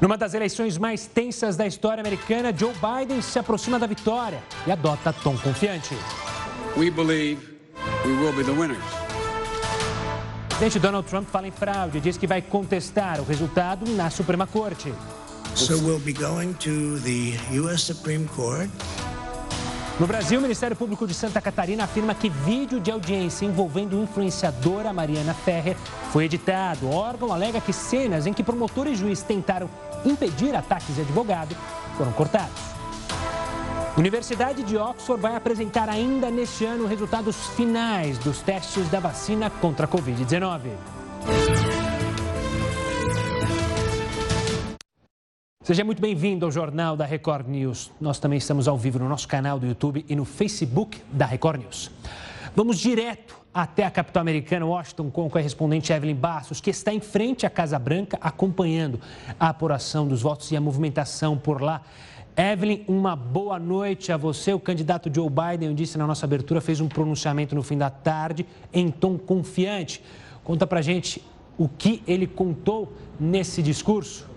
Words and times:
Numa 0.00 0.16
das 0.16 0.34
eleições 0.34 0.76
mais 0.78 1.06
tensas 1.06 1.56
da 1.56 1.66
história 1.66 2.00
americana, 2.00 2.52
Joe 2.56 2.72
Biden 2.74 3.22
se 3.22 3.38
aproxima 3.38 3.78
da 3.78 3.86
vitória 3.86 4.42
e 4.66 4.72
adota 4.72 5.12
tom 5.12 5.36
confiante. 5.38 5.94
We 6.76 6.90
believe 6.90 7.40
we 8.04 8.12
will 8.12 8.32
be 8.32 8.44
the 8.44 8.52
winners. 8.52 8.82
Presidente 10.48 10.78
Donald 10.78 11.08
Trump 11.08 11.28
fala 11.28 11.48
em 11.48 11.50
fraude 11.50 11.98
e 11.98 12.00
diz 12.00 12.16
que 12.16 12.26
vai 12.26 12.40
contestar 12.40 13.20
o 13.20 13.24
resultado 13.24 13.86
na 13.90 14.08
Suprema 14.08 14.46
Corte. 14.46 14.92
So 15.54 15.74
we'll 15.78 16.00
be 16.00 16.12
going 16.12 16.54
to 16.54 16.98
the 17.00 17.34
US 17.60 17.82
Supreme 17.82 18.26
Court 18.28 18.70
no 20.00 20.08
Brasil, 20.08 20.40
o 20.40 20.42
Ministério 20.42 20.74
Público 20.74 21.06
de 21.06 21.14
Santa 21.14 21.40
Catarina 21.40 21.84
afirma 21.84 22.14
que 22.14 22.28
vídeo 22.28 22.80
de 22.80 22.90
audiência 22.90 23.46
envolvendo 23.46 23.96
influenciadora 23.96 24.92
Mariana 24.92 25.32
Ferrer 25.32 25.76
foi 26.10 26.24
editado. 26.24 26.86
O 26.86 26.94
órgão 26.94 27.32
alega 27.32 27.60
que 27.60 27.72
cenas 27.72 28.26
em 28.26 28.32
que 28.32 28.42
promotor 28.42 28.88
e 28.88 28.96
juiz 28.96 29.22
tentaram 29.22 29.70
impedir 30.04 30.54
ataques 30.54 30.96
de 30.96 31.02
advogado 31.02 31.54
foram 31.96 32.12
cortados. 32.12 32.74
Universidade 33.96 34.64
de 34.64 34.76
Oxford 34.76 35.22
vai 35.22 35.36
apresentar 35.36 35.88
ainda 35.88 36.28
neste 36.28 36.64
ano 36.64 36.86
resultados 36.86 37.46
finais 37.50 38.18
dos 38.18 38.40
testes 38.40 38.88
da 38.88 38.98
vacina 38.98 39.48
contra 39.48 39.86
a 39.86 39.88
Covid-19. 39.88 40.72
Seja 45.64 45.82
muito 45.82 45.98
bem-vindo 45.98 46.44
ao 46.44 46.52
Jornal 46.52 46.94
da 46.94 47.06
Record 47.06 47.48
News. 47.48 47.90
Nós 47.98 48.18
também 48.18 48.36
estamos 48.36 48.68
ao 48.68 48.76
vivo 48.76 48.98
no 48.98 49.08
nosso 49.08 49.26
canal 49.26 49.58
do 49.58 49.66
YouTube 49.66 50.04
e 50.06 50.14
no 50.14 50.26
Facebook 50.26 51.00
da 51.10 51.24
Record 51.24 51.62
News. 51.62 51.90
Vamos 52.54 52.78
direto 52.78 53.40
até 53.54 53.86
a 53.86 53.90
capital 53.90 54.20
americana, 54.20 54.66
Washington, 54.66 55.10
com 55.10 55.24
a 55.24 55.30
correspondente 55.30 55.90
Evelyn 55.90 56.16
Bastos, 56.16 56.60
que 56.60 56.68
está 56.68 56.92
em 56.92 57.00
frente 57.00 57.46
à 57.46 57.50
Casa 57.50 57.78
Branca, 57.78 58.18
acompanhando 58.20 59.00
a 59.40 59.48
apuração 59.48 60.06
dos 60.06 60.20
votos 60.20 60.52
e 60.52 60.56
a 60.56 60.60
movimentação 60.60 61.38
por 61.38 61.62
lá. 61.62 61.80
Evelyn, 62.36 62.84
uma 62.86 63.16
boa 63.16 63.58
noite 63.58 64.12
a 64.12 64.18
você. 64.18 64.52
O 64.52 64.60
candidato 64.60 65.10
Joe 65.10 65.30
Biden, 65.30 65.70
eu 65.70 65.74
disse 65.74 65.96
na 65.96 66.06
nossa 66.06 66.26
abertura, 66.26 66.60
fez 66.60 66.78
um 66.78 66.88
pronunciamento 66.88 67.54
no 67.54 67.62
fim 67.62 67.78
da 67.78 67.88
tarde 67.88 68.44
em 68.70 68.90
tom 68.90 69.16
confiante. 69.16 70.02
Conta 70.44 70.66
pra 70.66 70.82
gente 70.82 71.24
o 71.56 71.70
que 71.70 72.02
ele 72.06 72.26
contou 72.26 72.92
nesse 73.18 73.62
discurso. 73.62 74.33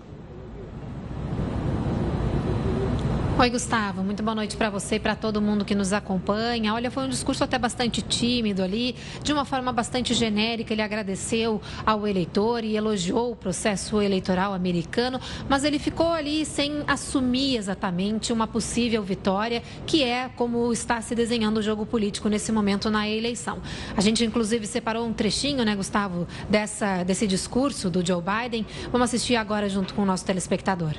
Oi, 3.40 3.50
Gustavo. 3.50 4.02
Muito 4.02 4.20
boa 4.20 4.34
noite 4.34 4.56
para 4.56 4.68
você 4.68 4.96
e 4.96 4.98
para 4.98 5.14
todo 5.14 5.40
mundo 5.40 5.64
que 5.64 5.72
nos 5.72 5.92
acompanha. 5.92 6.74
Olha, 6.74 6.90
foi 6.90 7.04
um 7.04 7.08
discurso 7.08 7.44
até 7.44 7.56
bastante 7.56 8.02
tímido 8.02 8.64
ali, 8.64 8.96
de 9.22 9.32
uma 9.32 9.44
forma 9.44 9.72
bastante 9.72 10.12
genérica. 10.12 10.72
Ele 10.72 10.82
agradeceu 10.82 11.62
ao 11.86 12.04
eleitor 12.04 12.64
e 12.64 12.76
elogiou 12.76 13.30
o 13.30 13.36
processo 13.36 14.02
eleitoral 14.02 14.52
americano, 14.52 15.20
mas 15.48 15.62
ele 15.62 15.78
ficou 15.78 16.08
ali 16.08 16.44
sem 16.44 16.82
assumir 16.88 17.56
exatamente 17.56 18.32
uma 18.32 18.48
possível 18.48 19.04
vitória, 19.04 19.62
que 19.86 20.02
é 20.02 20.28
como 20.34 20.72
está 20.72 21.00
se 21.00 21.14
desenhando 21.14 21.58
o 21.58 21.62
jogo 21.62 21.86
político 21.86 22.28
nesse 22.28 22.50
momento 22.50 22.90
na 22.90 23.08
eleição. 23.08 23.58
A 23.96 24.00
gente, 24.00 24.24
inclusive, 24.24 24.66
separou 24.66 25.06
um 25.06 25.12
trechinho, 25.12 25.64
né, 25.64 25.76
Gustavo, 25.76 26.26
dessa, 26.50 27.04
desse 27.04 27.24
discurso 27.24 27.88
do 27.88 28.04
Joe 28.04 28.20
Biden. 28.20 28.66
Vamos 28.90 29.04
assistir 29.10 29.36
agora 29.36 29.68
junto 29.68 29.94
com 29.94 30.02
o 30.02 30.04
nosso 30.04 30.24
telespectador. 30.24 30.96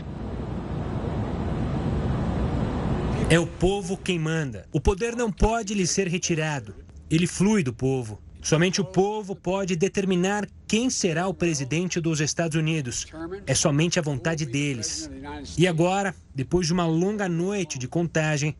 É 3.32 3.38
o 3.38 3.46
povo 3.46 3.96
quem 3.96 4.18
manda. 4.18 4.66
O 4.72 4.82
poder 4.82 5.16
não 5.16 5.32
pode 5.32 5.76
lhe 5.76 5.86
ser 5.86 6.08
retirado. 6.08 6.74
Ele 7.12 7.28
flui 7.28 7.62
do 7.62 7.72
povo. 7.72 8.20
Somente 8.42 8.82
o 8.82 8.86
povo 8.86 9.36
pode 9.36 9.76
determinar 9.76 10.48
quem 10.68 10.90
será 10.90 11.28
o 11.28 11.34
presidente 11.34 12.02
dos 12.02 12.22
Estados 12.22 12.58
Unidos. 12.58 13.06
É 13.46 13.54
somente 13.54 14.00
a 14.00 14.02
vontade 14.02 14.48
deles. 14.48 15.12
E 15.56 15.68
agora, 15.68 16.16
depois 16.34 16.66
de 16.66 16.74
uma 16.74 16.88
longa 16.88 17.30
noite 17.30 17.78
de 17.78 17.88
contagem, 17.88 18.56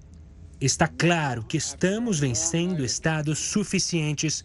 está 0.62 0.88
claro 0.88 1.44
que 1.44 1.58
estamos 1.58 2.20
vencendo 2.20 2.86
estados 2.86 3.40
suficientes 3.40 4.44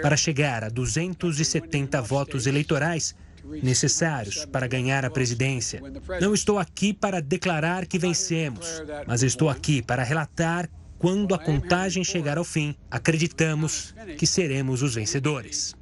para 0.00 0.16
chegar 0.16 0.64
a 0.64 0.70
270 0.70 2.00
votos 2.00 2.46
eleitorais 2.46 3.14
necessários 3.62 4.44
para 4.44 4.66
ganhar 4.66 5.04
a 5.04 5.10
presidência. 5.10 5.82
Não 6.20 6.34
estou 6.34 6.58
aqui 6.58 6.92
para 6.92 7.20
declarar 7.20 7.86
que 7.86 7.98
vencemos, 7.98 8.82
mas 9.06 9.22
estou 9.22 9.48
aqui 9.48 9.82
para 9.82 10.02
relatar 10.02 10.68
quando 10.98 11.34
a 11.34 11.38
contagem 11.38 12.02
chegar 12.02 12.38
ao 12.38 12.44
fim, 12.44 12.74
acreditamos 12.90 13.94
que 14.16 14.26
seremos 14.26 14.82
os 14.82 14.94
vencedores. 14.94 15.74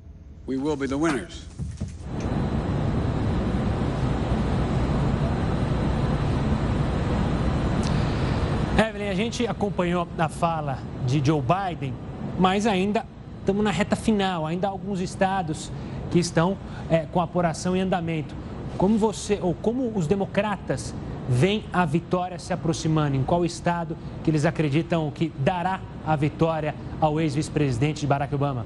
Evelyn, 8.77 9.09
a 9.09 9.15
gente 9.15 9.47
acompanhou 9.47 10.09
a 10.19 10.29
fala 10.29 10.81
de 11.07 11.25
Joe 11.25 11.41
Biden, 11.41 11.95
mas 12.39 12.67
ainda 12.67 13.07
estamos 13.39 13.63
na 13.63 13.71
reta 13.71 13.95
final, 13.95 14.45
ainda 14.45 14.67
há 14.67 14.71
alguns 14.71 15.01
estados 15.01 15.71
que 16.15 16.21
estão 16.21 16.57
é, 16.89 17.07
com 17.11 17.21
a 17.21 17.25
apuração 17.25 17.77
em 17.77 17.81
andamento. 17.81 18.37
Como 18.79 18.97
você, 18.97 19.41
ou 19.43 19.53
como 19.53 19.91
os 19.97 20.07
democratas 20.07 20.95
veem 21.29 21.65
a 21.73 21.85
vitória 21.85 22.39
se 22.39 22.53
aproximando? 22.53 23.17
Em 23.17 23.25
qual 23.25 23.45
estado 23.45 23.97
que 24.23 24.31
eles 24.31 24.45
acreditam 24.45 25.11
que 25.11 25.33
dará 25.37 25.81
a 26.07 26.15
vitória 26.15 26.73
ao 27.01 27.21
ex-vice-presidente 27.21 28.07
Barack 28.07 28.33
Obama? 28.33 28.65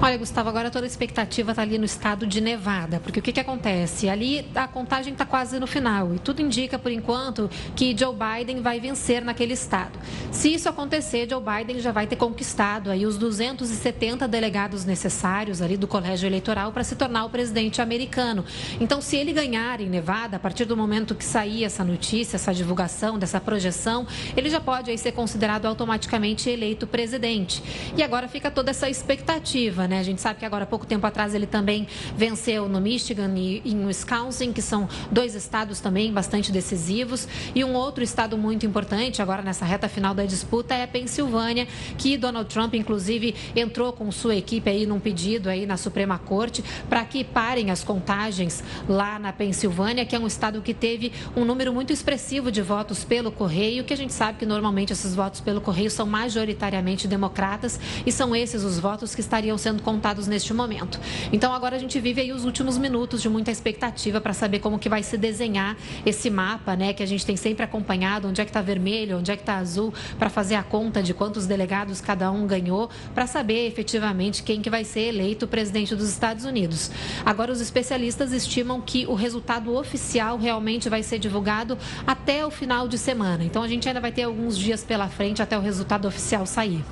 Olha, 0.00 0.16
Gustavo, 0.16 0.48
agora 0.48 0.70
toda 0.70 0.86
a 0.86 0.86
expectativa 0.86 1.50
está 1.50 1.62
ali 1.62 1.76
no 1.76 1.84
estado 1.84 2.24
de 2.24 2.40
Nevada, 2.40 3.00
porque 3.00 3.18
o 3.18 3.22
que, 3.22 3.32
que 3.32 3.40
acontece? 3.40 4.08
Ali 4.08 4.46
a 4.54 4.68
contagem 4.68 5.12
está 5.12 5.26
quase 5.26 5.58
no 5.58 5.66
final 5.66 6.14
e 6.14 6.20
tudo 6.20 6.40
indica, 6.40 6.78
por 6.78 6.92
enquanto, 6.92 7.50
que 7.74 7.96
Joe 7.98 8.14
Biden 8.14 8.62
vai 8.62 8.78
vencer 8.78 9.24
naquele 9.24 9.54
estado. 9.54 9.98
Se 10.30 10.54
isso 10.54 10.68
acontecer, 10.68 11.28
Joe 11.28 11.42
Biden 11.42 11.80
já 11.80 11.90
vai 11.90 12.06
ter 12.06 12.14
conquistado 12.14 12.92
aí 12.92 13.04
os 13.04 13.18
270 13.18 14.28
delegados 14.28 14.84
necessários 14.84 15.60
ali 15.60 15.76
do 15.76 15.88
colégio 15.88 16.28
eleitoral 16.28 16.70
para 16.70 16.84
se 16.84 16.94
tornar 16.94 17.24
o 17.24 17.30
presidente 17.30 17.82
americano. 17.82 18.44
Então, 18.80 19.00
se 19.00 19.16
ele 19.16 19.32
ganhar 19.32 19.80
em 19.80 19.88
Nevada, 19.88 20.36
a 20.36 20.40
partir 20.40 20.64
do 20.64 20.76
momento 20.76 21.12
que 21.12 21.24
sair 21.24 21.64
essa 21.64 21.82
notícia, 21.82 22.36
essa 22.36 22.54
divulgação, 22.54 23.18
dessa 23.18 23.40
projeção, 23.40 24.06
ele 24.36 24.48
já 24.48 24.60
pode 24.60 24.92
aí 24.92 24.96
ser 24.96 25.10
considerado 25.10 25.66
automaticamente 25.66 26.48
eleito 26.48 26.86
presidente. 26.86 27.60
E 27.96 28.02
agora 28.02 28.28
fica 28.28 28.48
toda 28.48 28.70
essa 28.70 28.88
expectativa, 28.88 29.87
né? 29.88 29.98
A 29.98 30.02
gente 30.02 30.20
sabe 30.20 30.38
que 30.38 30.44
agora, 30.44 30.64
há 30.64 30.66
pouco 30.66 30.86
tempo 30.86 31.06
atrás, 31.06 31.34
ele 31.34 31.46
também 31.46 31.86
venceu 32.16 32.68
no 32.68 32.80
Michigan 32.80 33.32
e 33.36 33.62
em 33.64 33.86
Wisconsin, 33.86 34.52
que 34.52 34.62
são 34.62 34.88
dois 35.10 35.34
estados 35.34 35.80
também 35.80 36.12
bastante 36.12 36.52
decisivos. 36.52 37.26
E 37.54 37.64
um 37.64 37.74
outro 37.74 38.04
estado 38.04 38.36
muito 38.36 38.66
importante, 38.66 39.20
agora 39.20 39.42
nessa 39.42 39.64
reta 39.64 39.88
final 39.88 40.14
da 40.14 40.24
disputa, 40.24 40.74
é 40.74 40.84
a 40.84 40.88
Pensilvânia, 40.88 41.66
que 41.96 42.16
Donald 42.16 42.48
Trump, 42.48 42.74
inclusive, 42.74 43.34
entrou 43.56 43.92
com 43.92 44.10
sua 44.12 44.36
equipe 44.36 44.68
aí 44.68 44.86
num 44.86 45.00
pedido 45.00 45.48
aí 45.48 45.66
na 45.66 45.76
Suprema 45.76 46.18
Corte 46.18 46.62
para 46.88 47.04
que 47.04 47.24
parem 47.24 47.70
as 47.70 47.82
contagens 47.82 48.62
lá 48.88 49.18
na 49.18 49.32
Pensilvânia, 49.32 50.04
que 50.04 50.14
é 50.14 50.18
um 50.18 50.26
estado 50.26 50.60
que 50.62 50.74
teve 50.74 51.12
um 51.36 51.44
número 51.44 51.72
muito 51.72 51.92
expressivo 51.92 52.50
de 52.50 52.62
votos 52.62 53.04
pelo 53.04 53.30
correio, 53.32 53.84
que 53.84 53.92
a 53.92 53.96
gente 53.96 54.12
sabe 54.12 54.38
que 54.38 54.46
normalmente 54.46 54.92
esses 54.92 55.14
votos 55.14 55.40
pelo 55.40 55.60
correio 55.60 55.90
são 55.90 56.06
majoritariamente 56.06 57.06
democratas 57.06 57.80
e 58.04 58.12
são 58.12 58.34
esses 58.34 58.62
os 58.64 58.78
votos 58.78 59.14
que 59.14 59.20
estariam 59.20 59.56
sendo 59.56 59.77
sendo 59.78 59.82
contados 59.82 60.26
neste 60.26 60.52
momento. 60.52 61.00
Então 61.32 61.52
agora 61.52 61.76
a 61.76 61.78
gente 61.78 61.98
vive 62.00 62.20
aí 62.20 62.32
os 62.32 62.44
últimos 62.44 62.76
minutos 62.76 63.22
de 63.22 63.28
muita 63.28 63.50
expectativa 63.50 64.20
para 64.20 64.32
saber 64.32 64.58
como 64.58 64.78
que 64.78 64.88
vai 64.88 65.02
se 65.02 65.16
desenhar 65.16 65.76
esse 66.04 66.28
mapa, 66.28 66.76
né, 66.76 66.92
que 66.92 67.02
a 67.02 67.06
gente 67.06 67.24
tem 67.24 67.36
sempre 67.36 67.64
acompanhado, 67.64 68.28
onde 68.28 68.40
é 68.40 68.44
que 68.44 68.50
está 68.50 68.60
vermelho, 68.60 69.18
onde 69.18 69.30
é 69.30 69.36
que 69.36 69.42
está 69.42 69.56
azul, 69.56 69.94
para 70.18 70.28
fazer 70.28 70.56
a 70.56 70.62
conta 70.62 71.02
de 71.02 71.14
quantos 71.14 71.46
delegados 71.46 72.00
cada 72.00 72.30
um 72.30 72.46
ganhou, 72.46 72.90
para 73.14 73.26
saber 73.26 73.66
efetivamente 73.66 74.42
quem 74.42 74.60
que 74.60 74.68
vai 74.68 74.84
ser 74.84 75.08
eleito 75.08 75.46
presidente 75.46 75.94
dos 75.94 76.08
Estados 76.08 76.44
Unidos. 76.44 76.90
Agora 77.24 77.52
os 77.52 77.60
especialistas 77.60 78.32
estimam 78.32 78.80
que 78.80 79.06
o 79.06 79.14
resultado 79.14 79.74
oficial 79.74 80.36
realmente 80.36 80.88
vai 80.88 81.02
ser 81.02 81.18
divulgado 81.18 81.78
até 82.06 82.44
o 82.44 82.50
final 82.50 82.88
de 82.88 82.98
semana. 82.98 83.44
Então 83.44 83.62
a 83.62 83.68
gente 83.68 83.86
ainda 83.88 84.00
vai 84.00 84.12
ter 84.12 84.22
alguns 84.22 84.58
dias 84.58 84.82
pela 84.82 85.08
frente 85.08 85.42
até 85.42 85.56
o 85.56 85.60
resultado 85.60 86.08
oficial 86.08 86.46
sair. 86.46 86.84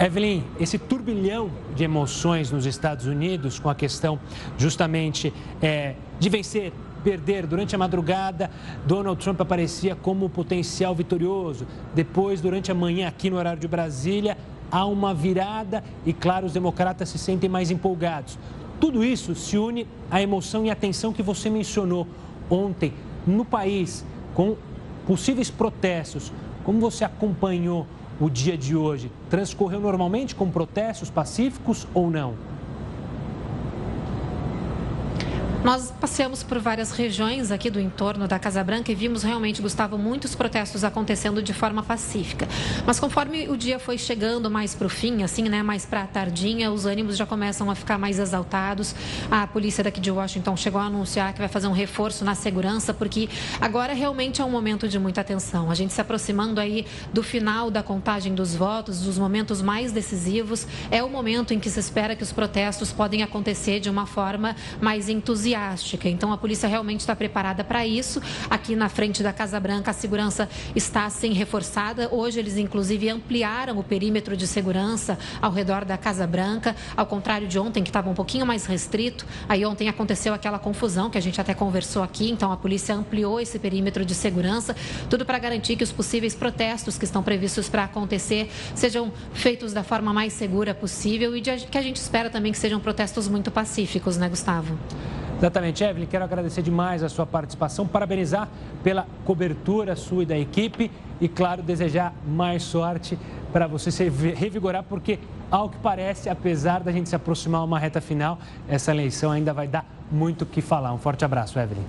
Evelyn, 0.00 0.42
esse 0.58 0.78
turbilhão 0.78 1.50
de 1.74 1.84
emoções 1.84 2.50
nos 2.50 2.66
Estados 2.66 3.06
Unidos 3.06 3.58
com 3.58 3.68
a 3.68 3.74
questão 3.74 4.18
justamente 4.58 5.32
é, 5.60 5.94
de 6.18 6.28
vencer, 6.28 6.72
perder 7.04 7.46
durante 7.46 7.74
a 7.74 7.78
madrugada, 7.78 8.50
Donald 8.86 9.22
Trump 9.22 9.40
aparecia 9.40 9.94
como 9.94 10.28
potencial 10.28 10.94
vitorioso. 10.94 11.66
Depois, 11.94 12.40
durante 12.40 12.70
a 12.70 12.74
manhã, 12.74 13.08
aqui 13.08 13.28
no 13.30 13.36
horário 13.36 13.60
de 13.60 13.68
Brasília, 13.68 14.36
há 14.70 14.86
uma 14.86 15.12
virada 15.12 15.84
e, 16.06 16.12
claro, 16.12 16.46
os 16.46 16.52
democratas 16.52 17.08
se 17.08 17.18
sentem 17.18 17.48
mais 17.48 17.70
empolgados. 17.70 18.38
Tudo 18.80 19.04
isso 19.04 19.34
se 19.34 19.56
une 19.56 19.86
à 20.10 20.20
emoção 20.20 20.64
e 20.64 20.70
à 20.70 20.74
tensão 20.74 21.12
que 21.12 21.22
você 21.22 21.48
mencionou 21.48 22.06
ontem 22.50 22.92
no 23.26 23.44
país, 23.44 24.04
com 24.34 24.56
possíveis 25.06 25.50
protestos. 25.50 26.32
Como 26.64 26.80
você 26.80 27.04
acompanhou 27.04 27.86
o 28.20 28.30
dia 28.30 28.56
de 28.56 28.76
hoje 28.76 29.10
transcorreu 29.28 29.80
normalmente 29.80 30.34
com 30.34 30.50
protestos 30.50 31.10
pacíficos 31.10 31.86
ou 31.92 32.10
não? 32.10 32.51
Nós 35.64 35.92
passeamos 36.00 36.42
por 36.42 36.58
várias 36.58 36.90
regiões 36.90 37.52
aqui 37.52 37.70
do 37.70 37.78
entorno 37.78 38.26
da 38.26 38.36
Casa 38.36 38.64
Branca 38.64 38.90
e 38.90 38.96
vimos 38.96 39.22
realmente, 39.22 39.62
Gustavo, 39.62 39.96
muitos 39.96 40.34
protestos 40.34 40.82
acontecendo 40.82 41.40
de 41.40 41.52
forma 41.52 41.84
pacífica. 41.84 42.48
Mas 42.84 42.98
conforme 42.98 43.48
o 43.48 43.56
dia 43.56 43.78
foi 43.78 43.96
chegando 43.96 44.50
mais 44.50 44.74
para 44.74 44.88
o 44.88 44.90
fim, 44.90 45.22
assim, 45.22 45.44
né, 45.44 45.62
mais 45.62 45.86
para 45.86 46.02
a 46.02 46.06
tardinha, 46.08 46.72
os 46.72 46.84
ânimos 46.84 47.16
já 47.16 47.24
começam 47.24 47.70
a 47.70 47.76
ficar 47.76 47.96
mais 47.96 48.18
exaltados. 48.18 48.92
A 49.30 49.46
polícia 49.46 49.84
daqui 49.84 50.00
de 50.00 50.10
Washington 50.10 50.56
chegou 50.56 50.80
a 50.80 50.86
anunciar 50.86 51.32
que 51.32 51.38
vai 51.38 51.46
fazer 51.46 51.68
um 51.68 51.72
reforço 51.72 52.24
na 52.24 52.34
segurança, 52.34 52.92
porque 52.92 53.28
agora 53.60 53.92
realmente 53.92 54.42
é 54.42 54.44
um 54.44 54.50
momento 54.50 54.88
de 54.88 54.98
muita 54.98 55.20
atenção. 55.20 55.70
A 55.70 55.76
gente 55.76 55.92
se 55.92 56.00
aproximando 56.00 56.60
aí 56.60 56.84
do 57.12 57.22
final 57.22 57.70
da 57.70 57.84
contagem 57.84 58.34
dos 58.34 58.52
votos, 58.52 59.02
dos 59.02 59.16
momentos 59.16 59.62
mais 59.62 59.92
decisivos, 59.92 60.66
é 60.90 61.04
o 61.04 61.08
momento 61.08 61.54
em 61.54 61.60
que 61.60 61.70
se 61.70 61.78
espera 61.78 62.16
que 62.16 62.24
os 62.24 62.32
protestos 62.32 62.90
podem 62.90 63.22
acontecer 63.22 63.78
de 63.78 63.88
uma 63.88 64.06
forma 64.06 64.56
mais 64.80 65.08
entusiasta 65.08 65.51
Então 66.08 66.32
a 66.32 66.38
polícia 66.38 66.68
realmente 66.68 67.00
está 67.00 67.14
preparada 67.14 67.62
para 67.64 67.86
isso. 67.86 68.20
Aqui 68.48 68.74
na 68.74 68.88
frente 68.88 69.22
da 69.22 69.32
Casa 69.32 69.58
Branca 69.58 69.90
a 69.90 69.94
segurança 69.94 70.48
está 70.74 71.04
assim 71.04 71.32
reforçada. 71.32 72.08
Hoje 72.12 72.38
eles 72.38 72.56
inclusive 72.56 73.08
ampliaram 73.08 73.78
o 73.78 73.84
perímetro 73.84 74.36
de 74.36 74.46
segurança 74.46 75.18
ao 75.40 75.50
redor 75.50 75.84
da 75.84 75.96
Casa 75.96 76.26
Branca, 76.26 76.74
ao 76.96 77.06
contrário 77.06 77.46
de 77.46 77.58
ontem 77.58 77.82
que 77.82 77.90
estava 77.90 78.08
um 78.08 78.14
pouquinho 78.14 78.46
mais 78.46 78.66
restrito. 78.66 79.26
Aí 79.48 79.64
ontem 79.64 79.88
aconteceu 79.88 80.34
aquela 80.34 80.58
confusão 80.58 81.10
que 81.10 81.18
a 81.18 81.20
gente 81.20 81.40
até 81.40 81.54
conversou 81.54 82.02
aqui, 82.02 82.30
então 82.30 82.52
a 82.52 82.56
polícia 82.56 82.94
ampliou 82.94 83.40
esse 83.40 83.58
perímetro 83.58 84.04
de 84.04 84.14
segurança, 84.14 84.74
tudo 85.08 85.24
para 85.24 85.38
garantir 85.38 85.76
que 85.76 85.84
os 85.84 85.92
possíveis 85.92 86.34
protestos 86.34 86.98
que 86.98 87.04
estão 87.04 87.22
previstos 87.22 87.68
para 87.68 87.84
acontecer 87.84 88.50
sejam 88.74 89.12
feitos 89.32 89.72
da 89.72 89.82
forma 89.82 90.12
mais 90.12 90.32
segura 90.32 90.74
possível 90.74 91.36
e 91.36 91.40
que 91.40 91.78
a 91.78 91.82
gente 91.82 91.96
espera 91.96 92.30
também 92.30 92.52
que 92.52 92.58
sejam 92.58 92.80
protestos 92.80 93.28
muito 93.28 93.50
pacíficos, 93.50 94.16
né, 94.16 94.28
Gustavo? 94.28 94.78
Exatamente, 95.42 95.82
Evelyn. 95.82 96.06
Quero 96.06 96.22
agradecer 96.22 96.62
demais 96.62 97.02
a 97.02 97.08
sua 97.08 97.26
participação, 97.26 97.84
parabenizar 97.84 98.48
pela 98.84 99.08
cobertura 99.24 99.96
sua 99.96 100.22
e 100.22 100.26
da 100.26 100.38
equipe 100.38 100.88
e, 101.20 101.28
claro, 101.28 101.64
desejar 101.64 102.14
mais 102.24 102.62
sorte 102.62 103.18
para 103.52 103.66
você 103.66 103.90
se 103.90 104.08
revigorar, 104.08 104.84
porque, 104.84 105.18
ao 105.50 105.68
que 105.68 105.78
parece, 105.78 106.28
apesar 106.28 106.84
da 106.84 106.92
gente 106.92 107.08
se 107.08 107.16
aproximar 107.16 107.64
uma 107.64 107.76
reta 107.76 108.00
final, 108.00 108.38
essa 108.68 108.92
eleição 108.92 109.32
ainda 109.32 109.52
vai 109.52 109.66
dar 109.66 109.84
muito 110.12 110.42
o 110.42 110.46
que 110.46 110.60
falar. 110.62 110.92
Um 110.92 110.98
forte 110.98 111.24
abraço, 111.24 111.58
Evelyn. 111.58 111.82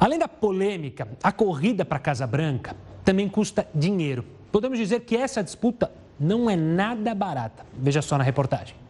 Além 0.00 0.18
da 0.18 0.26
polêmica, 0.26 1.06
a 1.22 1.30
corrida 1.30 1.84
para 1.84 1.98
a 1.98 2.00
Casa 2.00 2.26
Branca 2.26 2.74
também 3.04 3.28
custa 3.28 3.68
dinheiro. 3.74 4.24
Podemos 4.50 4.78
dizer 4.78 5.00
que 5.00 5.14
essa 5.14 5.44
disputa 5.44 5.92
não 6.18 6.48
é 6.48 6.56
nada 6.56 7.14
barata. 7.14 7.66
Veja 7.74 8.00
só 8.00 8.16
na 8.16 8.24
reportagem. 8.24 8.87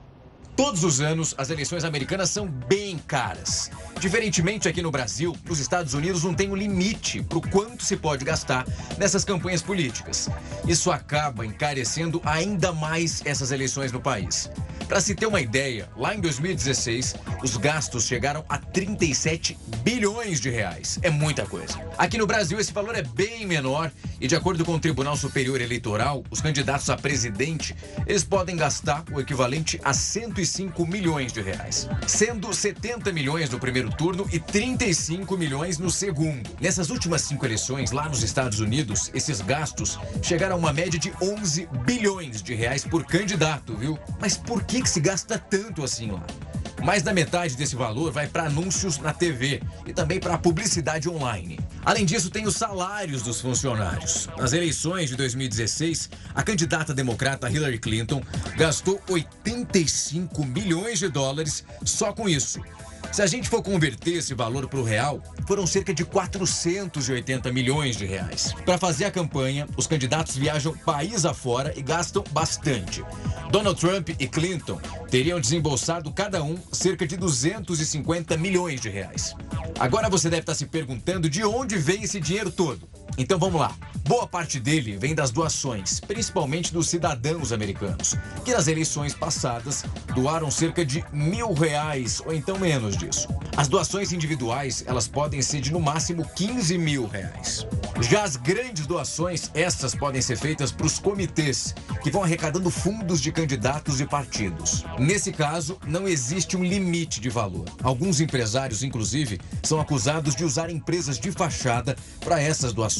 Todos 0.59 0.83
os 0.83 1.01
anos, 1.01 1.37
as 1.39 1.51
eleições 1.51 1.85
americanas 1.85 2.31
são 2.31 2.45
bem 2.49 2.99
caras. 2.99 3.71
Diferentemente 4.01 4.69
aqui 4.69 4.83
no 4.83 4.91
Brasil, 4.91 5.33
os 5.49 5.61
Estados 5.61 5.95
Unidos 5.95 6.25
não 6.25 6.35
têm 6.35 6.51
um 6.51 6.57
limite 6.57 7.23
para 7.23 7.39
o 7.39 7.49
quanto 7.49 7.85
se 7.85 7.97
pode 7.97 8.25
gastar 8.25 8.67
nessas 8.99 9.25
campanhas 9.25 9.63
políticas. 9.63 10.29
Isso 10.67 10.91
acaba 10.91 11.47
encarecendo 11.47 12.21
ainda 12.25 12.73
mais 12.73 13.23
essas 13.25 13.53
eleições 13.53 13.93
no 13.93 14.01
país. 14.01 14.51
Para 14.89 15.03
se 15.03 15.15
ter 15.15 15.27
uma 15.27 15.41
ideia, 15.41 15.87
lá 15.95 16.15
em 16.15 16.21
2016, 16.21 17.15
os 17.43 17.59
gastos 17.59 18.07
chegaram 18.07 18.43
a 18.49 18.57
37 18.57 19.57
bilhões 19.83 20.41
de 20.41 20.49
reais. 20.49 20.99
É 21.03 21.11
muita 21.11 21.45
coisa. 21.45 21.79
Aqui 21.99 22.17
no 22.17 22.27
Brasil, 22.27 22.59
esse 22.59 22.73
valor 22.73 22.97
é 22.97 23.03
bem 23.03 23.47
menor 23.47 23.93
e, 24.19 24.27
de 24.27 24.35
acordo 24.35 24.65
com 24.65 24.75
o 24.75 24.81
Tribunal 24.81 25.15
Superior 25.15 25.61
Eleitoral, 25.61 26.25
os 26.31 26.41
candidatos 26.41 26.89
a 26.89 26.97
presidente, 26.97 27.77
eles 28.07 28.25
podem 28.25 28.57
gastar 28.57 29.05
o 29.13 29.21
equivalente 29.21 29.79
a 29.85 29.93
105 30.49 30.87
milhões 30.87 31.33
de 31.33 31.41
reais, 31.43 31.89
sendo 32.07 32.53
70 32.53 33.13
milhões 33.13 33.51
no 33.51 33.59
primeiro 33.59 33.91
turno 33.91 34.27
e 34.33 34.41
35 34.41 35.37
milhões 35.37 35.79
no 35.79 35.91
segundo. 35.91 36.51
Nessas 36.61 36.91
últimas 36.91 37.23
cinco 37.23 37.45
eleições, 37.45 37.93
lá 37.93 38.09
nos 38.09 38.23
Estados 38.23 38.59
Unidos, 38.59 39.11
esses 39.15 39.41
gastos 39.41 39.99
chegaram 40.23 40.57
a 40.57 40.59
uma 40.59 40.73
média 40.73 40.99
de 40.99 41.13
11 41.21 41.69
bilhões 41.85 42.43
de 42.43 42.55
reais 42.55 42.85
por 42.85 43.05
candidato, 43.05 43.77
viu? 43.77 43.99
Mas 44.21 44.37
por 44.37 44.65
que, 44.65 44.83
que 44.83 44.89
se 44.89 45.01
gasta 45.01 45.39
tanto 45.39 45.85
assim 45.85 46.11
lá? 46.11 46.25
Mais 46.85 47.03
da 47.03 47.13
metade 47.13 47.57
desse 47.57 47.75
valor 47.75 48.13
vai 48.13 48.27
para 48.27 48.45
anúncios 48.45 48.99
na 48.99 49.13
TV 49.13 49.61
e 49.87 49.93
também 49.93 50.21
para 50.21 50.39
publicidade 50.39 51.09
online. 51.09 51.59
Além 51.85 52.05
disso, 52.05 52.31
tem 52.31 52.47
os 52.47 52.57
salários 52.57 53.23
dos 53.23 53.41
funcionários. 53.41 54.29
Nas 54.37 54.53
eleições 54.53 55.11
de 55.11 55.17
2016, 55.17 56.11
a 56.35 56.43
candidata 56.43 56.95
democrata 56.95 57.51
Hillary 57.51 57.79
Clinton 57.79 58.23
gastou 58.57 59.01
85 59.09 60.45
milhões 60.45 60.99
de 60.99 61.09
dólares 61.09 61.65
só 61.85 62.13
com 62.13 62.29
isso. 62.29 62.61
Se 63.13 63.23
a 63.23 63.27
gente 63.27 63.49
for 63.49 63.63
converter 63.63 64.15
esse 64.15 64.35
valor 64.35 64.69
para 64.69 64.79
o 64.79 64.85
real, 64.85 65.23
foram 65.47 65.67
cerca 65.67 65.93
de 65.95 66.05
480 66.05 67.51
milhões 67.53 67.97
de 67.97 68.05
reais. 68.05 68.55
Para 68.65 68.79
fazer 68.79 69.07
a 69.07 69.11
campanha, 69.11 69.67
os 69.77 69.87
candidatos 69.87 70.37
viajam 70.37 70.77
país 70.77 71.25
afora 71.25 71.73
e 71.77 71.83
gastam 71.83 72.23
bastante. 72.31 73.03
Donald 73.51 73.81
Trump 73.81 74.11
e 74.11 74.29
Clinton 74.29 74.81
teriam 75.11 75.41
desembolsado 75.41 76.13
cada 76.13 76.43
um 76.43 76.57
cerca 76.71 77.07
de 77.07 77.17
250 77.17 78.37
milhões 78.37 78.81
de 78.81 78.89
reais. 78.89 79.35
Agora 79.79 80.09
você 80.09 80.29
deve 80.29 80.43
estar 80.43 80.55
se 80.55 80.67
perguntando 80.67 81.29
de 81.29 81.45
onde 81.45 81.77
vem 81.77 82.03
esse 82.03 82.21
dinheiro 82.21 82.51
todo. 82.51 82.89
Então 83.17 83.39
vamos 83.39 83.61
lá. 83.61 83.75
Boa 84.09 84.27
parte 84.27 84.59
dele 84.59 84.97
vem 84.97 85.15
das 85.15 85.31
doações, 85.31 86.01
principalmente 86.01 86.73
dos 86.73 86.89
cidadãos 86.89 87.53
americanos, 87.53 88.15
que 88.43 88.53
nas 88.53 88.67
eleições 88.67 89.15
passadas 89.15 89.85
doaram 90.15 90.51
cerca 90.51 90.83
de 90.83 91.05
mil 91.13 91.53
reais 91.53 92.23
ou 92.25 92.33
então 92.33 92.59
menos 92.59 92.97
disso. 92.97 93.29
As 93.55 93.69
doações 93.69 94.13
individuais, 94.13 94.83
elas 94.87 95.07
podem 95.07 95.43
ser 95.43 95.61
de 95.61 95.71
no 95.73 95.81
máximo 95.81 96.27
15 96.37 96.79
mil 96.79 97.07
reais. 97.07 97.67
Já 98.01 98.23
as 98.23 98.37
grandes 98.37 98.87
doações, 98.87 99.51
essas 99.53 99.95
podem 99.95 100.23
ser 100.23 100.39
feitas 100.39 100.71
para 100.71 100.87
os 100.87 100.99
comitês, 100.99 101.75
que 102.03 102.11
vão 102.11 102.23
arrecadando 102.23 102.71
fundos 102.71 103.21
de 103.21 103.33
candidatos 103.33 104.01
e 104.01 104.07
partidos. 104.07 104.85
Nesse 104.99 105.33
caso, 105.33 105.77
não 105.87 106.07
existe 106.07 106.57
um 106.57 106.65
limite 106.65 107.21
de 107.21 107.29
valor. 107.29 107.65
Alguns 107.83 108.21
empresários, 108.21 108.83
inclusive, 108.83 109.41
são 109.63 109.81
acusados 109.81 110.35
de 110.35 110.45
usar 110.45 110.71
empresas 110.71 111.19
de 111.19 111.33
fachada 111.33 111.97
para 112.21 112.41
essas 112.41 112.73
doações. 112.73 112.98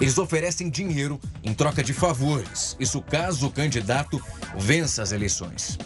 Eles 0.00 0.16
oferecem 0.16 0.70
dinheiro 0.70 1.20
em 1.42 1.52
troca 1.52 1.82
de 1.82 1.92
favores, 1.92 2.76
isso 2.80 3.02
caso 3.02 3.48
o 3.48 3.50
candidato 3.50 4.22
vença 4.56 5.02
as 5.02 5.12
eleições. 5.12 5.76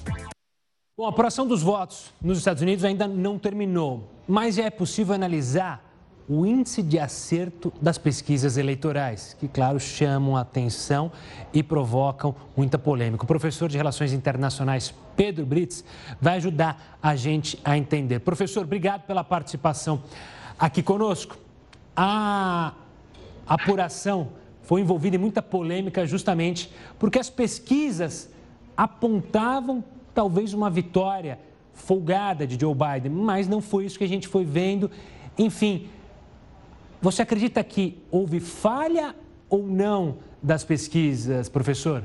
Bom, 0.96 1.06
a 1.06 1.08
apuração 1.08 1.46
dos 1.46 1.62
votos 1.62 2.12
nos 2.20 2.38
Estados 2.38 2.62
Unidos 2.62 2.84
ainda 2.84 3.08
não 3.08 3.38
terminou, 3.38 4.10
mas 4.28 4.56
já 4.56 4.64
é 4.64 4.70
possível 4.70 5.14
analisar 5.14 5.92
o 6.28 6.46
índice 6.46 6.82
de 6.82 6.98
acerto 6.98 7.72
das 7.80 7.98
pesquisas 7.98 8.56
eleitorais, 8.56 9.36
que, 9.38 9.48
claro, 9.48 9.80
chamam 9.80 10.36
a 10.36 10.42
atenção 10.42 11.10
e 11.52 11.62
provocam 11.62 12.34
muita 12.56 12.78
polêmica. 12.78 13.24
O 13.24 13.26
professor 13.26 13.68
de 13.68 13.76
Relações 13.76 14.12
Internacionais, 14.12 14.94
Pedro 15.16 15.44
Brits, 15.44 15.84
vai 16.20 16.36
ajudar 16.36 16.98
a 17.02 17.16
gente 17.16 17.58
a 17.64 17.76
entender. 17.76 18.20
Professor, 18.20 18.62
obrigado 18.64 19.02
pela 19.02 19.24
participação 19.24 20.02
aqui 20.58 20.82
conosco. 20.82 21.36
A 21.96 22.72
apuração 23.46 24.30
foi 24.62 24.80
envolvida 24.80 25.16
em 25.16 25.18
muita 25.18 25.42
polêmica 25.42 26.06
justamente 26.06 26.72
porque 26.98 27.18
as 27.18 27.28
pesquisas 27.28 28.30
apontavam 28.76 29.84
talvez 30.14 30.54
uma 30.54 30.70
vitória 30.70 31.38
folgada 31.72 32.46
de 32.46 32.58
Joe 32.60 32.74
Biden, 32.74 33.12
mas 33.12 33.48
não 33.48 33.60
foi 33.60 33.86
isso 33.86 33.98
que 33.98 34.04
a 34.04 34.08
gente 34.08 34.28
foi 34.28 34.44
vendo. 34.44 34.90
Enfim, 35.38 35.88
você 37.00 37.22
acredita 37.22 37.62
que 37.64 37.98
houve 38.10 38.40
falha 38.40 39.14
ou 39.48 39.66
não 39.66 40.18
das 40.42 40.64
pesquisas, 40.64 41.48
professor? 41.48 42.02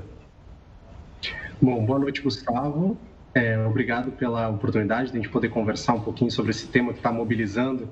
Bom, 1.62 1.86
boa 1.86 2.00
noite, 2.00 2.22
Gustavo. 2.22 2.98
É, 3.34 3.58
obrigado 3.66 4.12
pela 4.12 4.50
oportunidade 4.50 5.12
de 5.12 5.18
a 5.18 5.22
gente 5.22 5.30
poder 5.30 5.50
conversar 5.50 5.94
um 5.94 6.02
pouquinho 6.02 6.32
sobre 6.32 6.52
esse 6.52 6.68
tema 6.68 6.94
que 6.94 7.00
está 7.00 7.12
mobilizando 7.12 7.90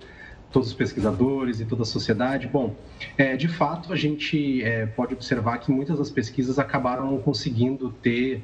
todos 0.51 0.69
os 0.69 0.73
pesquisadores 0.73 1.59
e 1.59 1.65
toda 1.65 1.83
a 1.83 1.85
sociedade. 1.85 2.47
Bom, 2.47 2.75
é, 3.17 3.35
de 3.35 3.47
fato, 3.47 3.91
a 3.91 3.95
gente 3.95 4.63
é, 4.63 4.85
pode 4.85 5.13
observar 5.13 5.57
que 5.57 5.71
muitas 5.71 5.97
das 5.97 6.09
pesquisas 6.09 6.57
acabaram 6.57 7.17
conseguindo 7.19 7.91
ter 8.01 8.41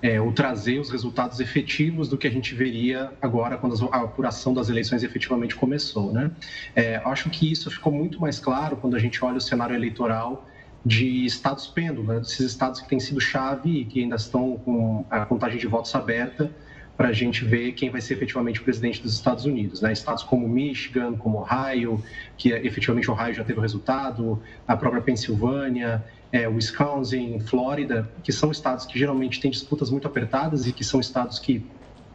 é, 0.00 0.20
ou 0.20 0.32
trazer 0.32 0.78
os 0.78 0.90
resultados 0.90 1.40
efetivos 1.40 2.08
do 2.08 2.16
que 2.16 2.26
a 2.26 2.30
gente 2.30 2.54
veria 2.54 3.12
agora 3.20 3.56
quando 3.56 3.88
a 3.92 4.02
apuração 4.02 4.54
das 4.54 4.68
eleições 4.68 5.02
efetivamente 5.02 5.56
começou. 5.56 6.12
Né? 6.12 6.30
É, 6.74 6.96
acho 7.04 7.28
que 7.30 7.50
isso 7.50 7.70
ficou 7.70 7.92
muito 7.92 8.20
mais 8.20 8.38
claro 8.38 8.76
quando 8.76 8.94
a 8.94 8.98
gente 8.98 9.24
olha 9.24 9.38
o 9.38 9.40
cenário 9.40 9.74
eleitoral 9.74 10.46
de 10.86 11.26
estados 11.26 11.66
pêndulo, 11.66 12.06
né? 12.06 12.20
esses 12.20 12.40
estados 12.40 12.80
que 12.80 12.88
têm 12.88 13.00
sido 13.00 13.20
chave 13.20 13.80
e 13.80 13.84
que 13.84 14.00
ainda 14.00 14.16
estão 14.16 14.56
com 14.64 15.04
a 15.10 15.26
contagem 15.26 15.58
de 15.58 15.66
votos 15.66 15.92
aberta 15.94 16.50
para 16.98 17.10
a 17.10 17.12
gente 17.12 17.44
ver 17.44 17.72
quem 17.72 17.90
vai 17.90 18.00
ser 18.00 18.14
efetivamente 18.14 18.60
o 18.60 18.64
presidente 18.64 19.00
dos 19.00 19.14
Estados 19.14 19.44
Unidos. 19.44 19.80
Né? 19.80 19.92
Estados 19.92 20.24
como 20.24 20.48
Michigan, 20.48 21.14
como 21.14 21.38
Ohio, 21.38 22.02
que 22.36 22.50
efetivamente 22.50 23.08
Ohio 23.08 23.32
já 23.32 23.44
teve 23.44 23.60
o 23.60 23.62
resultado, 23.62 24.42
a 24.66 24.76
própria 24.76 25.00
Pensilvânia, 25.00 26.04
é, 26.32 26.48
Wisconsin, 26.48 27.38
Flórida, 27.38 28.10
que 28.24 28.32
são 28.32 28.50
estados 28.50 28.84
que 28.84 28.98
geralmente 28.98 29.40
têm 29.40 29.48
disputas 29.48 29.90
muito 29.90 30.08
apertadas 30.08 30.66
e 30.66 30.72
que 30.72 30.82
são 30.82 30.98
estados 30.98 31.38
que 31.38 31.64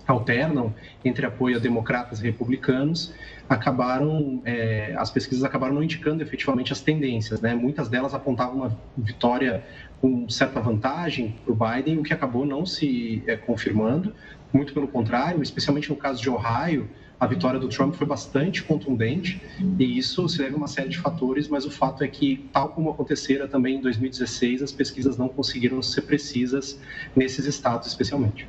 alternam 0.05 0.75
entre 1.05 1.25
apoio 1.25 1.55
a 1.55 1.59
democratas 1.59 2.19
e 2.19 2.23
republicanos, 2.23 3.13
acabaram, 3.47 4.41
é, 4.43 4.93
as 4.97 5.09
pesquisas 5.09 5.45
acabaram 5.45 5.75
não 5.75 5.83
indicando 5.83 6.21
efetivamente 6.21 6.73
as 6.73 6.81
tendências, 6.81 7.39
né? 7.39 7.55
Muitas 7.55 7.87
delas 7.87 8.13
apontavam 8.13 8.57
uma 8.57 8.77
vitória 8.97 9.63
com 10.01 10.27
certa 10.27 10.59
vantagem 10.59 11.35
para 11.45 11.53
o 11.53 11.55
Biden, 11.55 11.99
o 11.99 12.03
que 12.03 12.13
acabou 12.13 12.45
não 12.45 12.65
se 12.65 13.23
é, 13.25 13.37
confirmando, 13.37 14.13
muito 14.53 14.73
pelo 14.73 14.87
contrário, 14.87 15.41
especialmente 15.41 15.89
no 15.89 15.95
caso 15.95 16.21
de 16.21 16.29
Ohio, 16.29 16.87
a 17.19 17.25
vitória 17.25 17.59
do 17.59 17.67
Trump 17.69 17.95
foi 17.95 18.05
bastante 18.05 18.63
contundente 18.63 19.41
e 19.79 19.97
isso 19.97 20.27
se 20.27 20.37
deve 20.37 20.53
a 20.53 20.57
uma 20.57 20.67
série 20.67 20.89
de 20.89 20.99
fatores, 20.99 21.47
mas 21.47 21.65
o 21.65 21.71
fato 21.71 22.03
é 22.03 22.07
que, 22.07 22.49
tal 22.51 22.69
como 22.69 22.89
acontecera 22.89 23.47
também 23.47 23.77
em 23.77 23.81
2016, 23.81 24.61
as 24.61 24.71
pesquisas 24.71 25.17
não 25.17 25.29
conseguiram 25.29 25.81
ser 25.81 26.01
precisas 26.01 26.79
nesses 27.15 27.45
estados 27.45 27.87
especialmente. 27.87 28.47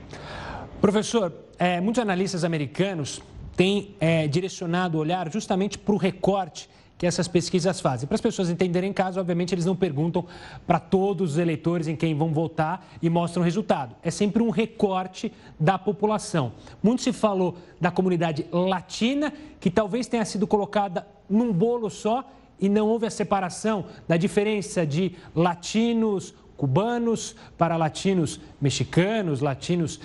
Professor, 0.81 1.33
é, 1.59 1.81
muitos 1.81 2.03
analistas 2.03 2.45
americanos 2.45 3.23
têm 3.57 3.95
é, 4.01 4.27
direcionado 4.27 4.99
o 4.99 5.01
olhar 5.01 5.33
justamente 5.33 5.79
para 5.79 5.95
o 5.95 5.99
recorte 5.99 6.69
que 6.97 7.07
essas 7.07 7.27
pesquisas 7.27 7.81
fazem. 7.81 8.07
Para 8.07 8.15
as 8.15 8.21
pessoas 8.21 8.49
entenderem 8.49 8.91
em 8.91 8.93
casa, 8.93 9.21
obviamente, 9.21 9.55
eles 9.55 9.65
não 9.65 9.75
perguntam 9.75 10.25
para 10.67 10.79
todos 10.79 11.33
os 11.33 11.39
eleitores 11.39 11.89
em 11.89 11.97
quem 11.97 12.15
vão 12.15 12.33
votar 12.33 12.87
e 13.03 13.11
mostram 13.11 13.43
o 13.43 13.45
resultado. 13.45 13.97
É 14.03 14.11
sempre 14.11 14.43
um 14.43 14.51
recorte 14.51 15.33
da 15.59 15.77
população. 15.77 16.53
Muito 16.83 17.03
se 17.03 17.13
falou 17.13 17.57
da 17.81 17.91
comunidade 17.91 18.47
latina, 18.51 19.33
que 19.59 19.71
talvez 19.71 20.07
tenha 20.07 20.25
sido 20.25 20.47
colocada 20.47 21.07
num 21.29 21.53
bolo 21.53 21.91
só 21.91 22.25
e 22.61 22.69
não 22.69 22.87
houve 22.87 23.07
a 23.07 23.11
separação 23.11 23.87
da 24.07 24.17
diferença 24.17 24.87
de 24.87 25.17
latinos, 25.35 26.33
cubanos 26.57 27.35
para 27.59 27.77
latinos 27.77 28.41
mexicanos, 28.61 29.41
latinos 29.41 30.01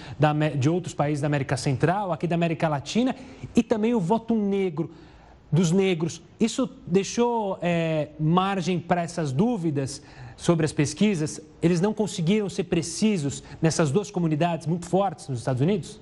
de 0.58 0.70
outros 0.70 0.96
países 0.96 1.22
da 1.22 1.28
América 1.28 1.56
Central, 1.56 2.12
aqui 2.12 2.26
da 2.26 2.36
América 2.36 2.68
Latina, 2.68 3.16
e 3.56 3.62
também 3.62 3.94
o 3.94 4.00
voto 4.00 4.34
negro 4.34 4.90
dos 5.52 5.72
negros. 5.72 6.22
Isso 6.40 6.70
deixou 6.86 7.58
é, 7.62 8.10
margem 8.20 8.80
para 8.80 9.02
essas 9.02 9.32
dúvidas 9.32 10.02
sobre 10.38 10.66
as 10.66 10.72
pesquisas? 10.72 11.42
Eles 11.62 11.82
não 11.82 11.94
conseguiram 11.94 12.50
ser 12.50 12.66
precisos 12.66 13.44
nessas 13.62 13.92
duas 13.92 14.10
comunidades 14.12 14.68
muito 14.68 14.86
fortes 14.86 15.28
nos 15.28 15.40
Estados 15.40 15.62
Unidos? 15.62 16.00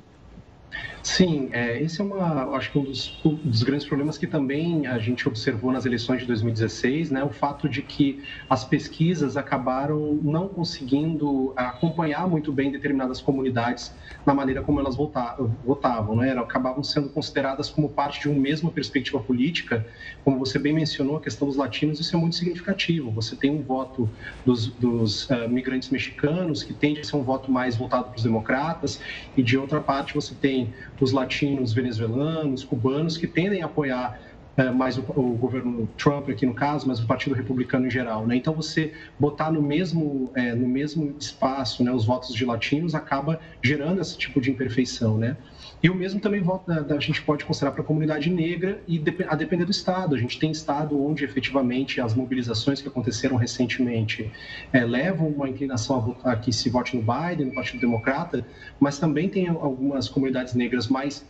Sim, 1.01 1.49
é, 1.53 1.81
esse 1.81 2.01
é 2.01 2.03
uma, 2.03 2.55
acho 2.57 2.69
que 2.69 2.77
um 2.77 2.83
dos, 2.83 3.17
um 3.23 3.35
dos, 3.35 3.63
grandes 3.63 3.87
problemas 3.87 4.17
que 4.17 4.27
também 4.27 4.85
a 4.87 4.99
gente 4.99 5.25
observou 5.25 5.71
nas 5.71 5.85
eleições 5.85 6.19
de 6.19 6.27
2016, 6.27 7.11
né, 7.11 7.23
o 7.23 7.29
fato 7.29 7.69
de 7.69 7.81
que 7.81 8.21
as 8.49 8.65
pesquisas 8.65 9.37
acabaram 9.37 10.19
não 10.21 10.49
conseguindo 10.49 11.53
acompanhar 11.55 12.27
muito 12.27 12.51
bem 12.51 12.71
determinadas 12.71 13.21
comunidades 13.21 13.95
na 14.25 14.33
maneira 14.33 14.61
como 14.61 14.81
elas 14.81 14.97
votavam, 14.97 16.17
né, 16.17 16.33
acabavam 16.37 16.83
sendo 16.83 17.07
consideradas 17.07 17.69
como 17.69 17.87
parte 17.87 18.19
de 18.19 18.27
uma 18.27 18.39
mesma 18.39 18.69
perspectiva 18.69 19.19
política, 19.19 19.87
como 20.25 20.37
você 20.37 20.59
bem 20.59 20.73
mencionou, 20.73 21.15
a 21.15 21.21
questão 21.21 21.47
dos 21.47 21.55
latinos, 21.55 22.01
isso 22.01 22.15
é 22.15 22.19
muito 22.19 22.35
significativo, 22.35 23.09
você 23.11 23.33
tem 23.35 23.49
um 23.49 23.61
voto 23.61 24.09
dos, 24.45 24.67
dos 24.67 25.29
uh, 25.29 25.47
migrantes 25.47 25.89
mexicanos, 25.89 26.63
que 26.63 26.73
tende 26.73 26.99
a 26.99 27.03
ser 27.05 27.15
um 27.15 27.23
voto 27.23 27.49
mais 27.49 27.77
voltado 27.77 28.09
para 28.09 28.17
os 28.17 28.23
democratas, 28.23 28.99
e 29.37 29.41
de 29.41 29.57
outra 29.57 29.79
parte 29.79 30.13
você 30.13 30.35
tem 30.35 30.56
os 30.99 31.11
latinos 31.11 31.73
venezuelanos, 31.73 32.63
cubanos, 32.63 33.17
que 33.17 33.27
tendem 33.27 33.61
a 33.61 33.65
apoiar 33.65 34.19
é, 34.57 34.71
mais 34.71 34.97
o, 34.97 35.01
o, 35.15 35.35
governo 35.35 35.87
Trump 35.97 36.29
aqui 36.29 36.43
no 36.45 36.53
caso, 36.53 36.87
mas 36.87 36.99
o 36.99 37.05
Partido 37.05 37.35
Republicano 37.35 37.85
em 37.85 37.91
geral, 37.91 38.25
né? 38.25 38.35
Então 38.35 38.55
você 38.55 38.91
botar 39.19 39.51
no 39.51 39.61
mesmo 39.61 40.31
é, 40.33 40.55
no 40.55 40.67
mesmo 40.67 41.15
espaço, 41.19 41.83
né, 41.83 41.91
os 41.91 42.05
votos 42.05 42.33
de 42.33 42.43
latinos 42.43 42.95
acaba 42.95 43.39
gerando 43.61 44.01
esse 44.01 44.17
tipo 44.17 44.41
de 44.41 44.49
imperfeição, 44.49 45.15
né? 45.15 45.37
E 45.81 45.89
o 45.89 45.95
mesmo 45.95 46.19
também 46.19 46.41
da, 46.41 46.79
da, 46.79 46.95
a 46.95 46.99
gente 46.99 47.21
pode 47.21 47.45
considerar 47.45 47.71
para 47.71 47.81
a 47.81 47.85
comunidade 47.85 48.29
negra 48.31 48.81
e 48.87 49.01
a 49.27 49.35
depender 49.35 49.63
do 49.63 49.71
estado. 49.71 50.15
A 50.15 50.17
gente 50.17 50.39
tem 50.39 50.49
estado 50.49 50.99
onde 51.03 51.23
efetivamente 51.23 52.01
as 52.01 52.15
mobilizações 52.15 52.81
que 52.81 52.87
aconteceram 52.87 53.35
recentemente 53.35 54.31
é, 54.73 54.83
levam 54.83 55.27
uma 55.27 55.47
inclinação 55.47 56.17
a, 56.23 56.31
a 56.31 56.35
que 56.35 56.51
se 56.51 56.69
vote 56.69 56.95
no 56.95 57.03
Biden, 57.03 57.47
no 57.47 57.53
Partido 57.53 57.79
Democrata, 57.79 58.43
mas 58.79 58.97
também 58.97 59.29
tem 59.29 59.47
algumas 59.47 60.09
comunidades 60.09 60.55
negras 60.55 60.87
mais 60.87 61.23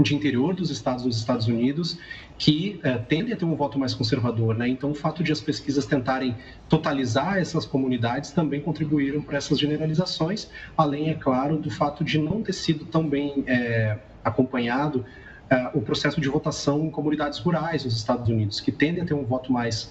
de 0.00 0.14
interior 0.14 0.54
dos 0.54 0.70
estados 0.70 1.04
dos 1.04 1.16
Estados 1.16 1.46
Unidos 1.46 1.98
que 2.38 2.80
uh, 2.84 3.04
tendem 3.08 3.34
a 3.34 3.36
ter 3.36 3.44
um 3.44 3.56
voto 3.56 3.78
mais 3.78 3.92
conservador, 3.94 4.56
né? 4.56 4.68
Então, 4.68 4.92
o 4.92 4.94
fato 4.94 5.24
de 5.24 5.32
as 5.32 5.40
pesquisas 5.40 5.86
tentarem 5.86 6.36
totalizar 6.68 7.38
essas 7.38 7.66
comunidades 7.66 8.30
também 8.30 8.60
contribuíram 8.60 9.20
para 9.20 9.38
essas 9.38 9.58
generalizações, 9.58 10.48
além, 10.76 11.10
é 11.10 11.14
claro, 11.14 11.58
do 11.58 11.68
fato 11.68 12.04
de 12.04 12.16
não 12.16 12.40
ter 12.42 12.52
sido 12.52 12.84
tão 12.84 13.08
bem 13.08 13.42
é, 13.48 13.98
acompanhado 14.24 15.04
uh, 15.50 15.76
o 15.76 15.82
processo 15.82 16.20
de 16.20 16.28
votação 16.28 16.84
em 16.84 16.90
comunidades 16.90 17.40
rurais 17.40 17.84
nos 17.84 17.96
Estados 17.96 18.28
Unidos, 18.28 18.60
que 18.60 18.70
tendem 18.70 19.02
a 19.02 19.06
ter 19.06 19.14
um 19.14 19.24
voto 19.24 19.52
mais 19.52 19.90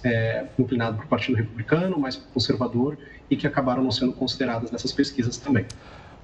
inclinado 0.58 0.96
para 0.96 1.04
o 1.04 1.08
Partido 1.08 1.36
Republicano, 1.36 1.98
mais 1.98 2.16
conservador, 2.16 2.96
e 3.30 3.36
que 3.36 3.46
acabaram 3.46 3.82
não 3.82 3.90
sendo 3.90 4.14
consideradas 4.14 4.70
nessas 4.70 4.90
pesquisas 4.90 5.36
também. 5.36 5.66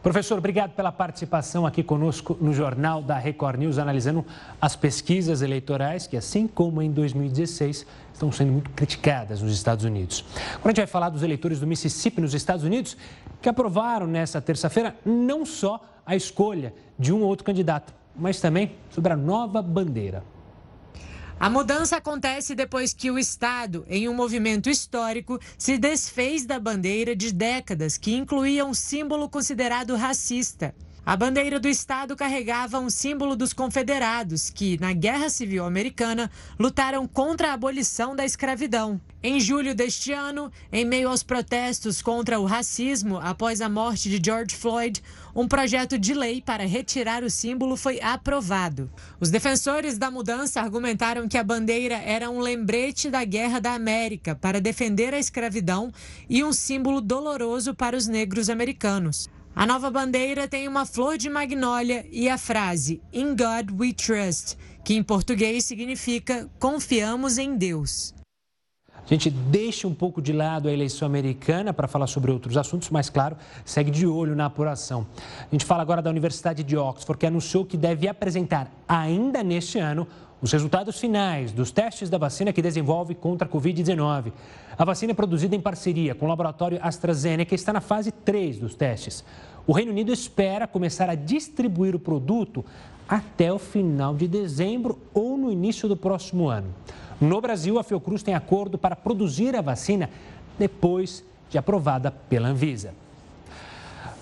Professor, 0.04 0.37
obrigado 0.37 0.73
pela 0.73 0.92
participação 0.92 1.64
aqui 1.64 1.82
conosco 1.82 2.37
no 2.38 2.52
Jornal 2.52 3.00
da 3.00 3.16
Record 3.16 3.58
News, 3.58 3.78
analisando 3.78 4.23
as 4.61 4.76
pesquisas 4.76 5.40
eleitorais 5.40 6.06
que, 6.06 6.14
assim 6.14 6.46
como 6.46 6.82
em 6.82 6.90
2016, 6.90 7.87
estão 8.12 8.30
sendo 8.30 8.52
muito 8.52 8.68
criticadas 8.73 9.40
nos 9.40 9.54
Estados 9.54 9.82
Unidos. 9.82 10.23
Agora 10.56 10.66
a 10.66 10.68
gente 10.68 10.76
vai 10.76 10.87
falar 10.87 11.08
dos 11.08 11.23
eleitores 11.23 11.58
do 11.58 11.66
Mississippi, 11.66 12.20
nos 12.20 12.34
Estados 12.34 12.66
Unidos, 12.66 12.99
que 13.40 13.49
aprovaram 13.49 14.06
nesta 14.06 14.42
terça-feira 14.42 14.94
não 15.06 15.46
só 15.46 15.80
a 16.04 16.14
escolha 16.14 16.75
de 16.99 17.11
um 17.11 17.23
ou 17.23 17.28
outro 17.28 17.46
candidato, 17.46 17.94
mas 18.14 18.38
também 18.38 18.73
sobre 18.90 19.11
a 19.11 19.16
nova 19.16 19.62
bandeira. 19.62 20.23
A 21.44 21.50
mudança 21.50 21.98
acontece 21.98 22.54
depois 22.54 22.94
que 22.94 23.10
o 23.10 23.18
Estado, 23.18 23.84
em 23.86 24.08
um 24.08 24.14
movimento 24.14 24.70
histórico, 24.70 25.38
se 25.58 25.76
desfez 25.76 26.46
da 26.46 26.58
bandeira 26.58 27.14
de 27.14 27.30
décadas 27.30 27.98
que 27.98 28.14
incluía 28.14 28.64
um 28.64 28.72
símbolo 28.72 29.28
considerado 29.28 29.94
racista. 29.94 30.74
A 31.06 31.16
bandeira 31.16 31.61
do 31.61 31.68
Estado 31.68 32.16
carregava 32.16 32.78
um 32.78 32.88
símbolo 32.88 33.37
dos 33.37 33.52
confederados, 33.52 34.49
que, 34.49 34.80
na 34.80 34.94
Guerra 34.94 35.28
Civil 35.28 35.62
Americana, 35.62 36.30
lutaram 36.58 37.06
contra 37.06 37.50
a 37.50 37.52
abolição 37.52 38.16
da 38.16 38.25
escravidão. 38.25 38.99
Em 39.23 39.38
julho 39.38 39.75
deste 39.75 40.12
ano, 40.12 40.50
em 40.73 40.82
meio 40.82 41.11
aos 41.11 41.23
protestos 41.23 42.00
contra 42.00 42.40
o 42.40 42.46
racismo 42.46 43.18
após 43.18 43.61
a 43.61 43.68
morte 43.68 44.08
de 44.08 44.18
George 44.25 44.56
Floyd, 44.56 45.02
um 45.37 45.46
projeto 45.46 45.99
de 45.99 46.14
lei 46.14 46.40
para 46.40 46.66
retirar 46.66 47.23
o 47.23 47.28
símbolo 47.28 47.76
foi 47.76 48.00
aprovado. 48.00 48.90
Os 49.20 49.30
defensores 49.30 49.99
da 49.99 50.11
mudança 50.11 50.62
argumentaram 50.62 51.28
que 51.28 51.37
a 51.37 51.44
bandeira 51.44 51.96
era 51.96 52.30
um 52.30 52.40
lembrete 52.40 53.11
da 53.11 53.25
Guerra 53.25 53.61
da 53.61 53.75
América 53.75 54.34
para 54.34 54.58
defender 54.58 55.12
a 55.12 55.18
escravidão 55.18 55.92
e 56.30 56.42
um 56.42 56.52
símbolo 56.52 57.02
doloroso 57.02 57.75
para 57.75 57.94
os 57.94 58.06
negros 58.06 58.49
americanos. 58.49 59.28
A 59.56 59.64
nova 59.66 59.88
bandeira 59.88 60.49
tem 60.49 60.66
uma 60.66 60.84
flor 60.84 61.16
de 61.16 61.30
magnólia 61.30 62.04
e 62.11 62.28
a 62.28 62.37
frase 62.37 63.00
In 63.12 63.37
God 63.37 63.70
We 63.78 63.92
Trust, 63.92 64.58
que 64.84 64.94
em 64.94 65.02
português 65.02 65.64
significa 65.64 66.50
Confiamos 66.58 67.38
em 67.38 67.56
Deus. 67.56 68.12
A 68.92 69.06
gente 69.06 69.30
deixa 69.30 69.87
um 69.87 69.94
pouco 69.94 70.20
de 70.20 70.32
lado 70.32 70.68
a 70.68 70.73
eleição 70.73 71.06
americana 71.06 71.73
para 71.73 71.87
falar 71.87 72.08
sobre 72.08 72.32
outros 72.32 72.56
assuntos, 72.56 72.90
mas, 72.90 73.08
claro, 73.08 73.37
segue 73.64 73.92
de 73.92 74.06
olho 74.06 74.34
na 74.34 74.46
apuração. 74.46 75.06
A 75.40 75.50
gente 75.52 75.64
fala 75.64 75.82
agora 75.82 76.02
da 76.02 76.11
Universidade 76.11 76.64
de 76.64 76.76
Oxford, 76.76 77.20
que 77.20 77.26
anunciou 77.26 77.64
que 77.64 77.76
deve 77.76 78.08
apresentar 78.08 78.68
ainda 78.88 79.42
neste 79.44 79.78
ano 79.78 80.04
os 80.42 80.50
resultados 80.52 80.99
finais 80.99 81.52
dos 81.52 81.70
testes 81.70 82.11
da 82.11 82.18
vacina 82.18 82.52
que 82.52 82.61
desenvolve 82.61 83.14
contra 83.14 83.46
a 83.46 83.50
Covid-19. 83.50 84.32
A 84.76 84.85
vacina 84.85 85.12
é 85.12 85.14
produzida 85.14 85.54
em 85.54 85.61
parceria 85.61 86.14
com 86.14 86.26
o 86.26 86.28
laboratório 86.28 86.78
AstraZeneca 86.83 87.54
e 87.54 87.57
está 87.57 87.73
na 87.73 87.81
fase 87.81 88.11
3 88.11 88.59
dos 88.59 88.75
testes. 88.75 89.25
O 89.66 89.73
Reino 89.73 89.93
Unido 89.93 90.12
espera 90.12 90.66
começar 90.66 91.09
a 91.09 91.14
distribuir 91.14 91.95
o 91.95 91.99
produto 91.99 92.64
até 93.09 93.52
o 93.52 93.59
final 93.59 94.14
de 94.14 94.26
dezembro 94.26 94.99
ou 95.12 95.37
no 95.37 95.52
início 95.52 95.88
do 95.88 95.97
próximo 95.97 96.49
ano. 96.49 96.75
No 97.21 97.40
Brasil, 97.40 97.78
a 97.78 97.85
Fiocruz 97.85 98.23
tem 98.23 98.35
acordo 98.35 98.76
para 98.76 98.97
produzir 98.97 99.54
a 99.54 99.61
vacina 99.61 100.11
depois 100.59 101.25
de 101.49 101.57
aprovada 101.57 102.11
pela 102.11 102.49
Anvisa. 102.49 102.93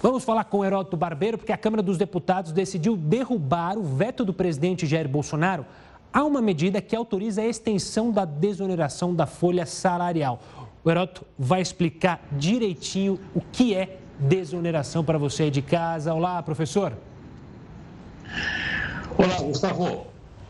Vamos 0.03 0.25
falar 0.25 0.45
com 0.45 0.65
Heródoto 0.65 0.97
Barbeiro, 0.97 1.39
porque 1.39 1.53
a 1.53 1.57
Câmara 1.57 1.83
dos 1.83 1.97
Deputados 1.97 2.53
decidiu 2.53 2.97
derrubar 2.97 3.79
o 3.79 3.83
veto 3.83 4.25
do 4.25 4.35
presidente 4.35 4.85
Jair 4.85 5.09
Bolsonaro 5.09 5.65
há 6.13 6.25
uma 6.25 6.43
medida 6.43 6.81
que 6.81 6.95
autoriza 6.95 7.43
a 7.43 7.47
extensão 7.47 8.11
da 8.11 8.25
desoneração 8.25 9.15
da 9.15 9.27
folha 9.27 9.65
salarial. 9.65 10.41
O 10.85 10.91
Heroto 10.91 11.25
vai 11.39 11.63
explicar 11.63 12.21
direitinho 12.33 13.19
o 13.35 13.41
que 13.41 13.75
é 13.75 13.99
desoneração 14.19 15.05
para 15.05 15.17
você 15.17 15.51
de 15.51 15.63
casa. 15.63 16.13
Olá, 16.13 16.43
professor. 16.43 16.93
Olá, 19.17 19.37
Gustavo. 19.41 20.07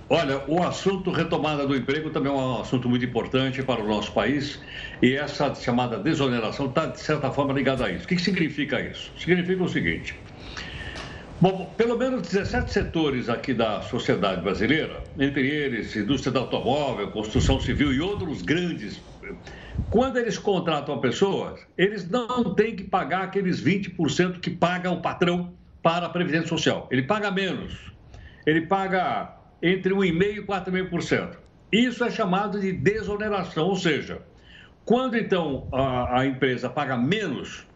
Olha, 0.09 0.43
o 0.47 0.63
assunto 0.63 1.11
retomada 1.11 1.67
do 1.67 1.75
emprego 1.75 2.11
também 2.11 2.31
é 2.31 2.35
um 2.35 2.61
assunto 2.61 2.87
muito 2.87 3.05
importante 3.05 3.63
para 3.63 3.83
o 3.83 3.89
nosso 3.89 4.13
país 4.13 4.61
e 5.01 5.15
essa 5.15 5.55
chamada 5.55 5.99
desoneração 5.99 6.67
está, 6.67 6.85
de 6.85 7.01
certa 7.01 7.31
forma, 7.31 7.55
ligada 7.55 7.87
a 7.87 7.91
isso. 7.91 8.05
O 8.05 8.09
que 8.09 8.19
significa 8.19 8.79
isso? 8.79 9.11
Significa 9.19 9.63
o 9.63 9.69
seguinte: 9.69 10.15
Bom, 11.43 11.75
pelo 11.77 11.99
menos 11.99 12.23
17 12.23 12.71
setores 12.71 13.29
aqui 13.29 13.53
da 13.53 13.83
sociedade 13.83 14.41
brasileira, 14.43 15.03
entre 15.19 15.45
eles 15.45 15.97
indústria 15.97 16.31
do 16.31 16.39
automóvel, 16.39 17.11
construção 17.11 17.59
civil 17.59 17.93
e 17.93 18.01
outros 18.01 18.43
grandes, 18.43 19.03
quando 19.91 20.19
eles 20.19 20.39
contratam 20.39 20.95
a 20.95 21.01
pessoa, 21.01 21.59
eles 21.77 22.09
não 22.09 22.55
têm 22.55 22.77
que 22.77 22.85
pagar 22.85 23.25
aqueles 23.25 23.61
20% 23.61 24.39
que 24.39 24.51
paga 24.51 24.89
o 24.93 25.03
patrão 25.03 25.53
para 25.83 26.07
a 26.07 26.09
Previdência 26.09 26.47
Social. 26.47 26.87
Ele 26.93 27.03
paga 27.03 27.29
menos. 27.29 27.93
Ele 28.47 28.61
paga 28.61 29.37
entre 29.61 29.93
1,5% 29.93 30.37
e 30.37 30.47
4,5%. 30.47 31.39
Isso 31.73 32.05
é 32.05 32.11
chamado 32.13 32.61
de 32.61 32.71
desoneração, 32.71 33.67
ou 33.67 33.75
seja, 33.75 34.23
quando 34.85 35.17
então 35.17 35.69
a, 35.73 36.21
a 36.21 36.25
empresa 36.25 36.71
paga 36.71 36.97
menos, 36.97 37.67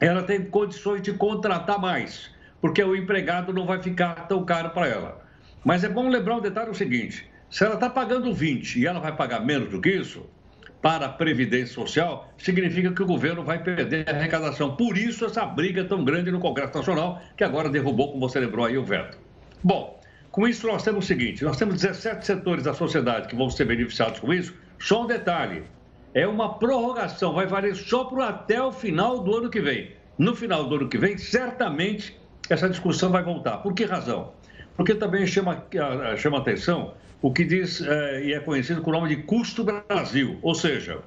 ela 0.00 0.24
tem 0.24 0.44
condições 0.44 1.02
de 1.02 1.12
contratar 1.12 1.80
mais 1.80 2.34
porque 2.60 2.82
o 2.82 2.96
empregado 2.96 3.52
não 3.52 3.66
vai 3.66 3.82
ficar 3.82 4.26
tão 4.26 4.44
caro 4.44 4.70
para 4.70 4.88
ela. 4.88 5.26
Mas 5.64 5.84
é 5.84 5.88
bom 5.88 6.08
lembrar 6.08 6.36
um 6.36 6.40
detalhe 6.40 6.70
o 6.70 6.74
seguinte: 6.74 7.28
se 7.50 7.64
ela 7.64 7.74
está 7.74 7.88
pagando 7.88 8.32
20 8.32 8.80
e 8.80 8.86
ela 8.86 9.00
vai 9.00 9.14
pagar 9.14 9.40
menos 9.44 9.68
do 9.70 9.80
que 9.80 9.90
isso, 9.90 10.26
para 10.82 11.06
a 11.06 11.08
Previdência 11.08 11.74
Social, 11.74 12.32
significa 12.38 12.92
que 12.92 13.02
o 13.02 13.06
governo 13.06 13.42
vai 13.42 13.62
perder 13.62 14.08
a 14.08 14.12
arrecadação. 14.12 14.76
Por 14.76 14.96
isso, 14.96 15.24
essa 15.24 15.44
briga 15.44 15.84
tão 15.84 16.04
grande 16.04 16.30
no 16.30 16.38
Congresso 16.38 16.76
Nacional, 16.76 17.20
que 17.36 17.42
agora 17.42 17.68
derrubou, 17.68 18.12
como 18.12 18.28
você 18.28 18.38
lembrou 18.38 18.64
aí, 18.64 18.78
o 18.78 18.84
veto. 18.84 19.18
Bom, 19.64 20.00
com 20.30 20.46
isso 20.46 20.66
nós 20.66 20.82
temos 20.82 21.04
o 21.04 21.08
seguinte: 21.08 21.42
nós 21.42 21.56
temos 21.56 21.80
17 21.80 22.24
setores 22.24 22.64
da 22.64 22.74
sociedade 22.74 23.26
que 23.26 23.34
vão 23.34 23.50
ser 23.50 23.64
beneficiados 23.64 24.20
com 24.20 24.32
isso. 24.32 24.54
Só 24.78 25.02
um 25.02 25.06
detalhe: 25.06 25.64
é 26.14 26.26
uma 26.26 26.58
prorrogação, 26.58 27.34
vai 27.34 27.46
valer 27.46 27.74
só 27.74 28.04
por 28.04 28.20
até 28.20 28.62
o 28.62 28.70
final 28.70 29.20
do 29.20 29.36
ano 29.36 29.50
que 29.50 29.60
vem. 29.60 29.90
No 30.18 30.36
final 30.36 30.68
do 30.68 30.76
ano 30.76 30.88
que 30.88 30.98
vem, 30.98 31.18
certamente 31.18 32.16
essa 32.52 32.68
discussão 32.68 33.10
vai 33.10 33.22
voltar. 33.22 33.58
Por 33.58 33.74
que 33.74 33.84
razão? 33.84 34.32
Porque 34.76 34.94
também 34.94 35.26
chama, 35.26 35.64
chama 36.16 36.38
atenção 36.38 36.94
o 37.22 37.32
que 37.32 37.44
diz 37.44 37.80
é, 37.80 38.24
e 38.24 38.32
é 38.34 38.40
conhecido 38.40 38.82
com 38.82 38.90
o 38.90 38.92
nome 38.92 39.08
de 39.08 39.22
custo 39.22 39.64
Brasil, 39.64 40.38
ou 40.42 40.54
seja, 40.54 41.00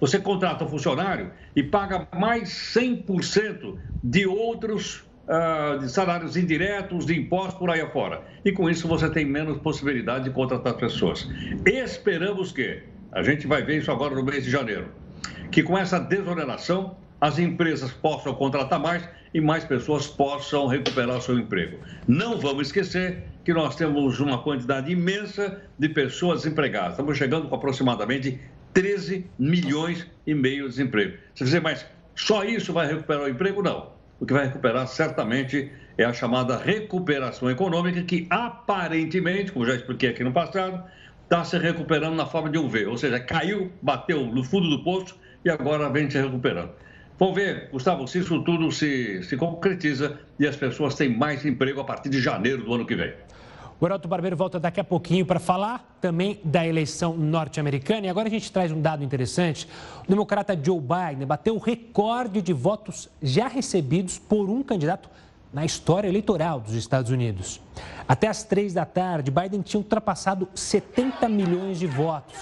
você 0.00 0.18
contrata 0.18 0.64
um 0.64 0.68
funcionário 0.68 1.30
e 1.54 1.62
paga 1.62 2.08
mais 2.12 2.48
100% 2.74 3.78
de 4.02 4.26
outros 4.26 5.04
uh, 5.28 5.78
de 5.78 5.88
salários 5.88 6.36
indiretos, 6.36 7.06
de 7.06 7.16
impostos 7.16 7.54
por 7.54 7.70
aí 7.70 7.80
afora. 7.80 8.20
E 8.44 8.50
com 8.50 8.68
isso 8.68 8.88
você 8.88 9.08
tem 9.08 9.24
menos 9.24 9.58
possibilidade 9.58 10.24
de 10.24 10.30
contratar 10.30 10.74
pessoas. 10.74 11.30
Esperamos 11.64 12.50
que, 12.50 12.82
a 13.12 13.22
gente 13.22 13.46
vai 13.46 13.62
ver 13.62 13.78
isso 13.78 13.92
agora 13.92 14.14
no 14.14 14.24
mês 14.24 14.42
de 14.42 14.50
janeiro, 14.50 14.88
que 15.52 15.62
com 15.62 15.78
essa 15.78 16.00
desoneração 16.00 16.96
as 17.22 17.38
empresas 17.38 17.92
possam 17.92 18.34
contratar 18.34 18.80
mais 18.80 19.08
e 19.32 19.40
mais 19.40 19.64
pessoas 19.64 20.08
possam 20.08 20.66
recuperar 20.66 21.20
seu 21.20 21.38
emprego. 21.38 21.78
Não 22.08 22.36
vamos 22.36 22.66
esquecer 22.66 23.22
que 23.44 23.54
nós 23.54 23.76
temos 23.76 24.18
uma 24.18 24.42
quantidade 24.42 24.90
imensa 24.90 25.62
de 25.78 25.88
pessoas 25.88 26.42
desempregadas. 26.42 26.94
Estamos 26.94 27.16
chegando 27.16 27.48
com 27.48 27.54
aproximadamente 27.54 28.40
13 28.74 29.24
milhões 29.38 30.04
e 30.26 30.34
meio 30.34 30.64
de 30.64 30.70
desemprego. 30.70 31.16
Você 31.32 31.44
dizer, 31.44 31.62
mas 31.62 31.86
só 32.16 32.42
isso 32.42 32.72
vai 32.72 32.88
recuperar 32.88 33.22
o 33.22 33.28
emprego? 33.28 33.62
Não. 33.62 33.92
O 34.18 34.26
que 34.26 34.32
vai 34.32 34.46
recuperar 34.46 34.88
certamente 34.88 35.70
é 35.96 36.04
a 36.04 36.12
chamada 36.12 36.56
recuperação 36.56 37.48
econômica, 37.48 38.02
que 38.02 38.26
aparentemente, 38.30 39.52
como 39.52 39.64
já 39.64 39.76
expliquei 39.76 40.10
aqui 40.10 40.24
no 40.24 40.32
passado, 40.32 40.82
está 41.22 41.44
se 41.44 41.56
recuperando 41.56 42.16
na 42.16 42.26
forma 42.26 42.50
de 42.50 42.58
um 42.58 42.68
V, 42.68 42.86
ou 42.86 42.98
seja, 42.98 43.20
caiu, 43.20 43.70
bateu 43.80 44.26
no 44.26 44.42
fundo 44.42 44.68
do 44.68 44.82
poço 44.82 45.16
e 45.44 45.50
agora 45.50 45.88
vem 45.88 46.10
se 46.10 46.20
recuperando. 46.20 46.72
Vamos 47.18 47.34
ver, 47.34 47.68
Gustavo, 47.70 48.06
se 48.08 48.18
isso 48.18 48.42
tudo 48.42 48.70
se, 48.72 49.22
se 49.22 49.36
concretiza 49.36 50.18
e 50.38 50.46
as 50.46 50.56
pessoas 50.56 50.94
têm 50.94 51.16
mais 51.16 51.44
emprego 51.44 51.80
a 51.80 51.84
partir 51.84 52.08
de 52.08 52.20
janeiro 52.20 52.64
do 52.64 52.74
ano 52.74 52.86
que 52.86 52.96
vem. 52.96 53.12
O 53.82 53.86
Heraldo 53.86 54.06
Barbeiro 54.06 54.36
volta 54.36 54.60
daqui 54.60 54.78
a 54.78 54.84
pouquinho 54.84 55.26
para 55.26 55.40
falar 55.40 55.96
também 56.00 56.40
da 56.44 56.64
eleição 56.64 57.16
norte-americana. 57.16 58.06
E 58.06 58.08
agora 58.08 58.28
a 58.28 58.30
gente 58.30 58.50
traz 58.52 58.70
um 58.70 58.80
dado 58.80 59.02
interessante. 59.02 59.68
O 60.04 60.08
democrata 60.08 60.56
Joe 60.60 60.80
Biden 60.80 61.26
bateu 61.26 61.56
o 61.56 61.58
recorde 61.58 62.40
de 62.40 62.52
votos 62.52 63.08
já 63.20 63.48
recebidos 63.48 64.20
por 64.20 64.48
um 64.48 64.62
candidato 64.62 65.10
na 65.52 65.64
história 65.64 66.06
eleitoral 66.06 66.60
dos 66.60 66.74
Estados 66.74 67.10
Unidos. 67.10 67.60
Até 68.06 68.28
às 68.28 68.44
três 68.44 68.72
da 68.72 68.84
tarde, 68.84 69.32
Biden 69.32 69.62
tinha 69.62 69.80
ultrapassado 69.80 70.48
70 70.54 71.28
milhões 71.28 71.80
de 71.80 71.88
votos 71.88 72.38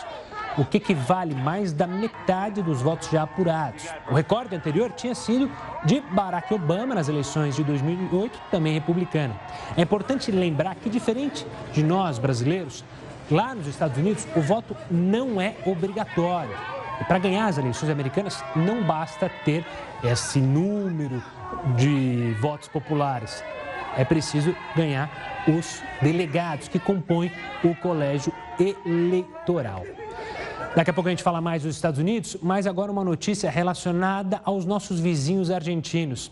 o 0.58 0.64
que 0.64 0.78
equivale 0.78 1.34
mais 1.34 1.72
da 1.72 1.86
metade 1.86 2.62
dos 2.62 2.82
votos 2.82 3.10
já 3.10 3.22
apurados. 3.22 3.86
O 4.10 4.14
recorde 4.14 4.54
anterior 4.54 4.90
tinha 4.92 5.14
sido 5.14 5.50
de 5.84 6.00
Barack 6.00 6.52
Obama 6.52 6.94
nas 6.94 7.08
eleições 7.08 7.56
de 7.56 7.64
2008, 7.64 8.40
também 8.50 8.72
republicano. 8.72 9.38
É 9.76 9.82
importante 9.82 10.30
lembrar 10.30 10.74
que, 10.74 10.90
diferente 10.90 11.46
de 11.72 11.82
nós 11.82 12.18
brasileiros, 12.18 12.84
lá 13.30 13.54
nos 13.54 13.66
Estados 13.66 13.96
Unidos 13.96 14.26
o 14.34 14.40
voto 14.40 14.76
não 14.90 15.40
é 15.40 15.56
obrigatório. 15.64 16.56
E 17.00 17.04
para 17.04 17.18
ganhar 17.18 17.46
as 17.46 17.56
eleições 17.56 17.88
americanas, 17.88 18.44
não 18.54 18.82
basta 18.82 19.30
ter 19.44 19.64
esse 20.04 20.38
número 20.38 21.22
de 21.76 22.36
votos 22.40 22.68
populares. 22.68 23.42
É 23.96 24.04
preciso 24.04 24.54
ganhar 24.76 25.10
os 25.48 25.82
delegados 26.00 26.68
que 26.68 26.78
compõem 26.78 27.32
o 27.64 27.74
colégio 27.74 28.32
eleitoral. 28.58 29.84
Daqui 30.74 30.88
a 30.90 30.92
pouco 30.92 31.08
a 31.08 31.10
gente 31.10 31.22
fala 31.22 31.40
mais 31.40 31.64
dos 31.64 31.74
Estados 31.74 31.98
Unidos, 31.98 32.36
mas 32.40 32.64
agora 32.64 32.92
uma 32.92 33.02
notícia 33.02 33.50
relacionada 33.50 34.40
aos 34.44 34.64
nossos 34.64 35.00
vizinhos 35.00 35.50
argentinos. 35.50 36.30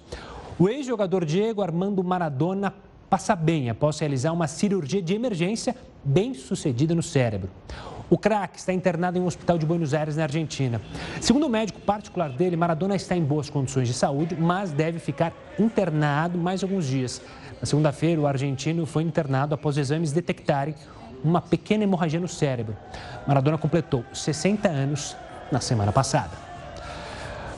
O 0.56 0.68
ex-jogador 0.68 1.24
Diego 1.24 1.60
Armando 1.60 2.04
Maradona 2.04 2.72
passa 3.10 3.34
bem 3.34 3.68
após 3.68 3.98
realizar 3.98 4.32
uma 4.32 4.46
cirurgia 4.46 5.02
de 5.02 5.12
emergência 5.12 5.74
bem 6.04 6.34
sucedida 6.34 6.94
no 6.94 7.02
cérebro. 7.02 7.50
O 8.08 8.16
craque 8.16 8.60
está 8.60 8.72
internado 8.72 9.18
em 9.18 9.20
um 9.20 9.26
hospital 9.26 9.58
de 9.58 9.66
Buenos 9.66 9.92
Aires, 9.92 10.16
na 10.16 10.22
Argentina. 10.22 10.80
Segundo 11.20 11.46
o 11.46 11.50
médico 11.50 11.80
particular 11.80 12.30
dele, 12.30 12.56
Maradona 12.56 12.94
está 12.94 13.16
em 13.16 13.24
boas 13.24 13.50
condições 13.50 13.88
de 13.88 13.92
saúde, 13.92 14.36
mas 14.38 14.70
deve 14.70 15.00
ficar 15.00 15.32
internado 15.58 16.38
mais 16.38 16.62
alguns 16.62 16.86
dias. 16.86 17.20
Na 17.60 17.66
segunda-feira, 17.66 18.20
o 18.20 18.26
argentino 18.26 18.86
foi 18.86 19.02
internado 19.02 19.52
após 19.52 19.76
exames 19.76 20.12
detectarem 20.12 20.76
uma 21.24 21.40
pequena 21.40 21.84
hemorragia 21.84 22.20
no 22.20 22.28
cérebro. 22.28 22.76
Maradona 23.26 23.58
completou 23.58 24.04
60 24.12 24.68
anos 24.68 25.16
na 25.50 25.60
semana 25.60 25.92
passada. 25.92 26.48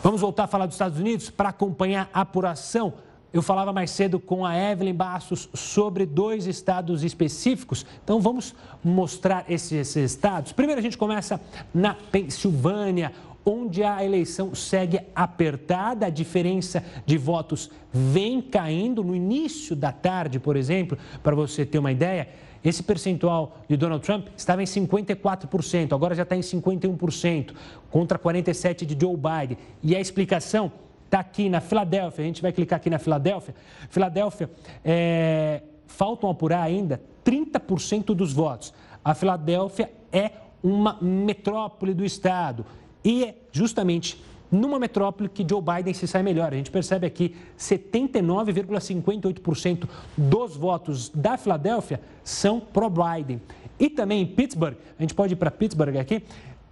Vamos 0.02 0.20
voltar 0.20 0.44
a 0.44 0.46
falar 0.46 0.66
dos 0.66 0.74
Estados 0.74 0.98
Unidos 0.98 1.28
para 1.28 1.50
acompanhar 1.50 2.08
a 2.12 2.22
apuração. 2.22 2.94
Eu 3.32 3.42
falava 3.42 3.72
mais 3.72 3.90
cedo 3.90 4.18
com 4.18 4.44
a 4.44 4.56
Evelyn 4.56 4.94
Bastos 4.94 5.48
sobre 5.54 6.04
dois 6.04 6.46
estados 6.46 7.04
específicos. 7.04 7.86
Então 8.02 8.20
vamos 8.20 8.54
mostrar 8.82 9.44
esses, 9.48 9.94
estados. 9.94 10.52
Primeiro 10.52 10.80
a 10.80 10.82
gente 10.82 10.98
começa 10.98 11.40
na 11.72 11.94
Pensilvânia, 11.94 13.12
onde 13.44 13.84
a 13.84 14.04
eleição 14.04 14.54
segue 14.54 15.00
apertada, 15.14 16.06
a 16.06 16.10
diferença 16.10 16.84
de 17.06 17.16
votos 17.16 17.70
vem 17.92 18.40
caindo 18.40 19.04
no 19.04 19.14
início 19.14 19.76
da 19.76 19.92
tarde, 19.92 20.40
por 20.40 20.56
exemplo, 20.56 20.98
para 21.22 21.36
você 21.36 21.64
ter 21.64 21.78
uma 21.78 21.92
ideia. 21.92 22.28
Esse 22.62 22.82
percentual 22.82 23.58
de 23.68 23.76
Donald 23.76 24.04
Trump 24.04 24.28
estava 24.36 24.62
em 24.62 24.66
54%, 24.66 25.92
agora 25.94 26.14
já 26.14 26.24
está 26.24 26.36
em 26.36 26.40
51%, 26.40 27.54
contra 27.90 28.18
47% 28.18 28.84
de 28.84 29.00
Joe 29.00 29.16
Biden. 29.16 29.56
E 29.82 29.96
a 29.96 30.00
explicação 30.00 30.70
está 31.06 31.20
aqui 31.20 31.48
na 31.48 31.60
Filadélfia, 31.60 32.22
a 32.22 32.26
gente 32.26 32.42
vai 32.42 32.52
clicar 32.52 32.76
aqui 32.76 32.90
na 32.90 32.98
Filadélfia. 32.98 33.54
Filadélfia, 33.88 34.50
é, 34.84 35.62
faltam 35.86 36.30
apurar 36.30 36.62
ainda 36.62 37.00
30% 37.24 38.14
dos 38.14 38.32
votos. 38.32 38.72
A 39.04 39.14
Filadélfia 39.14 39.90
é 40.12 40.30
uma 40.62 40.98
metrópole 41.00 41.94
do 41.94 42.04
estado 42.04 42.66
e 43.02 43.24
é 43.24 43.34
justamente 43.50 44.22
numa 44.50 44.78
metrópole 44.78 45.28
que 45.28 45.46
Joe 45.48 45.62
Biden 45.62 45.94
se 45.94 46.06
sai 46.06 46.22
melhor. 46.22 46.52
A 46.52 46.56
gente 46.56 46.70
percebe 46.70 47.06
aqui 47.06 47.34
79,58% 47.58 49.88
dos 50.16 50.56
votos 50.56 51.08
da 51.10 51.36
Filadélfia 51.36 52.00
são 52.24 52.60
pró-Biden. 52.60 53.40
E 53.78 53.88
também 53.88 54.22
em 54.22 54.26
Pittsburgh, 54.26 54.76
a 54.98 55.02
gente 55.02 55.14
pode 55.14 55.34
ir 55.34 55.36
para 55.36 55.50
Pittsburgh 55.50 55.96
aqui, 55.96 56.22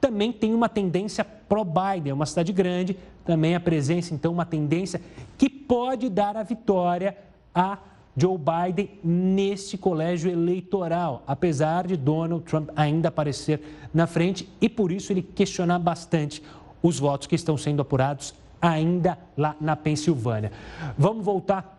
também 0.01 0.33
tem 0.33 0.55
uma 0.55 0.69
tendência 0.69 1.25
pró-Biden, 1.25 2.11
é 2.11 2.15
uma 2.15 2.27
cidade 2.27 2.53
grande, 2.53 2.97
também 3.25 3.55
a 3.55 3.61
presença, 3.61 4.15
então, 4.15 4.33
uma 4.33 4.47
tendência 4.47 5.01
que 5.37 5.51
pode 5.51 6.09
dar 6.09 6.37
a 6.37 6.43
vitória 6.43 7.17
a 7.55 7.79
Joe 8.17 8.37
Biden 8.37 8.91
neste 9.03 9.79
colégio 9.79 10.31
eleitoral, 10.31 11.23
apesar 11.27 11.87
de 11.87 11.97
Donald 11.97 12.45
Trump 12.45 12.71
ainda 12.75 13.09
aparecer 13.09 13.61
na 13.95 14.07
frente 14.07 14.49
e 14.61 14.69
por 14.69 14.91
isso 14.91 15.13
ele 15.13 15.23
questionar 15.23 15.79
bastante 15.79 16.43
os 16.83 16.99
votos 16.99 17.27
que 17.27 17.35
estão 17.35 17.57
sendo 17.57 17.83
apurados 17.83 18.35
ainda 18.61 19.19
lá 19.37 19.55
na 19.61 19.77
Pensilvânia. 19.77 20.53
Vamos 20.97 21.25
voltar 21.25 21.79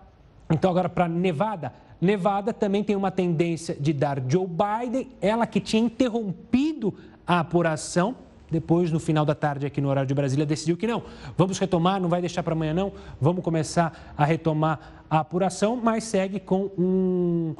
então 0.49 0.71
agora 0.71 0.89
para 0.89 1.07
Nevada. 1.07 1.71
Nevada 2.01 2.53
também 2.53 2.83
tem 2.83 2.95
uma 2.95 3.11
tendência 3.11 3.75
de 3.75 3.93
dar 3.93 4.21
Joe 4.27 4.47
Biden, 4.47 5.09
ela 5.21 5.45
que 5.45 5.59
tinha 5.59 5.81
interrompido 5.83 6.93
a 7.27 7.41
apuração 7.41 8.15
depois, 8.51 8.91
no 8.91 8.99
final 8.99 9.25
da 9.25 9.35
tarde, 9.35 9.67
aqui 9.67 9.79
no 9.79 9.89
horário 9.89 10.07
de 10.07 10.13
Brasília, 10.13 10.43
decidiu 10.43 10.75
que 10.75 10.87
não. 10.87 11.03
Vamos 11.37 11.59
retomar, 11.59 12.01
não 12.01 12.09
vai 12.09 12.19
deixar 12.19 12.41
para 12.41 12.53
amanhã, 12.53 12.73
não. 12.73 12.91
Vamos 13.21 13.43
começar 13.43 14.15
a 14.17 14.25
retomar 14.25 15.03
a 15.07 15.19
apuração, 15.19 15.75
mas 15.75 16.03
segue 16.05 16.39
com 16.39 16.71
um, 16.75 17.55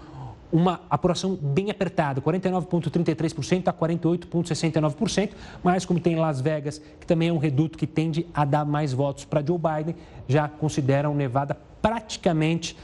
uma 0.51 0.81
apuração 0.89 1.35
bem 1.35 1.69
apertada, 1.69 2.21
49,33% 2.21 3.67
a 3.67 3.73
48,69%, 3.73 5.31
mas 5.63 5.85
como 5.85 5.99
tem 5.99 6.15
Las 6.15 6.41
Vegas, 6.41 6.81
que 6.99 7.05
também 7.05 7.29
é 7.29 7.33
um 7.33 7.37
reduto 7.37 7.77
que 7.77 7.85
tende 7.85 8.25
a 8.33 8.43
dar 8.45 8.65
mais 8.65 8.91
votos 8.91 9.25
para 9.25 9.45
Joe 9.45 9.57
Biden, 9.57 9.95
já 10.27 10.47
consideram 10.47 11.13
Nevada 11.13 11.55
praticamente 11.81 12.75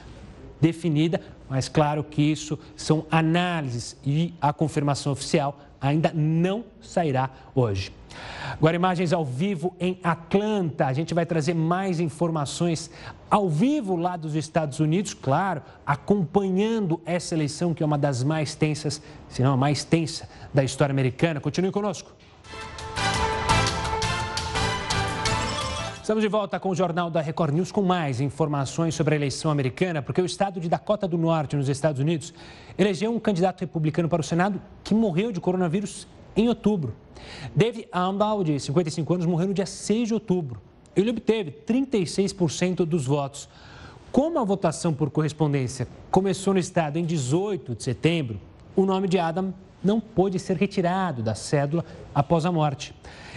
definida, 0.62 1.22
mas 1.50 1.68
claro 1.68 2.04
que 2.04 2.22
isso 2.22 2.58
são 2.76 3.06
análises 3.12 3.98
e 4.06 4.34
a 4.42 4.54
confirmação 4.54 5.12
oficial 5.12 5.60
ainda 5.80 6.12
não 6.14 6.66
sairá 6.82 7.30
hoje. 7.54 7.92
Agora, 8.52 8.76
imagens 8.76 9.12
ao 9.12 9.26
vivo 9.26 9.76
em 9.80 10.00
Atlanta. 10.04 10.86
A 10.86 10.94
gente 10.94 11.14
vai 11.14 11.26
trazer 11.26 11.54
mais 11.54 12.00
informações 12.00 12.90
ao 13.30 13.50
vivo 13.50 13.96
lá 13.96 14.16
dos 14.16 14.36
Estados 14.36 14.80
Unidos, 14.80 15.14
claro, 15.14 15.62
acompanhando 15.86 17.02
essa 17.06 17.36
eleição 17.36 17.74
que 17.74 17.84
é 17.84 17.86
uma 17.86 17.98
das 17.98 18.24
mais 18.24 18.56
tensas, 18.56 19.02
se 19.30 19.42
não 19.44 19.54
a 19.54 19.58
mais 19.58 19.84
tensa 19.84 20.30
da 20.54 20.64
história 20.64 20.94
americana. 20.94 21.40
Continue 21.40 21.72
conosco. 21.72 22.14
Estamos 26.06 26.22
de 26.22 26.28
volta 26.28 26.60
com 26.60 26.70
o 26.70 26.76
Jornal 26.76 27.10
da 27.10 27.20
Record 27.20 27.52
News 27.52 27.72
com 27.72 27.82
mais 27.82 28.22
informações 28.22 28.94
sobre 28.94 29.16
a 29.16 29.18
eleição 29.18 29.50
americana, 29.50 30.04
porque 30.04 30.22
o 30.22 30.26
estado 30.28 30.60
de 30.60 30.70
Dakota 30.70 31.08
do 31.08 31.18
Norte, 31.18 31.56
nos 31.56 31.68
Estados 31.68 32.00
Unidos, 32.00 32.32
elegeu 32.78 33.12
um 33.12 33.20
candidato 33.20 33.62
republicano 33.62 34.08
para 34.08 34.22
o 34.22 34.24
Senado 34.24 34.62
que 34.84 34.94
morreu 34.94 35.32
de 35.32 35.42
coronavírus 35.42 36.08
em 36.36 36.48
outubro. 36.48 36.94
Dave 37.56 37.88
Amdahl, 37.92 38.44
de 38.44 38.60
55 38.60 39.14
anos, 39.16 39.26
morreu 39.26 39.48
no 39.48 39.54
dia 39.56 39.66
6 39.66 40.10
de 40.10 40.14
outubro. 40.14 40.62
Ele 40.96 41.10
obteve 41.10 41.50
36% 41.66 42.86
dos 42.86 43.08
votos. 43.08 43.50
Como 44.12 44.38
a 44.38 44.44
votação 44.44 44.94
por 44.94 45.10
correspondência 45.10 45.88
começou 46.12 46.54
no 46.54 46.60
estado 46.60 46.98
em 47.00 47.04
18 47.04 47.74
de 47.74 47.84
setembro, 47.84 48.40
o 48.76 48.86
nome 48.86 49.08
de 49.08 49.18
Adam 49.18 49.52
não 49.84 50.00
pôde 50.00 50.40
ser 50.40 50.58
retirado 50.58 51.22
da 51.22 51.36
cédula 51.36 51.86
após 52.14 52.46
a 52.46 52.52
morte. 52.52 52.94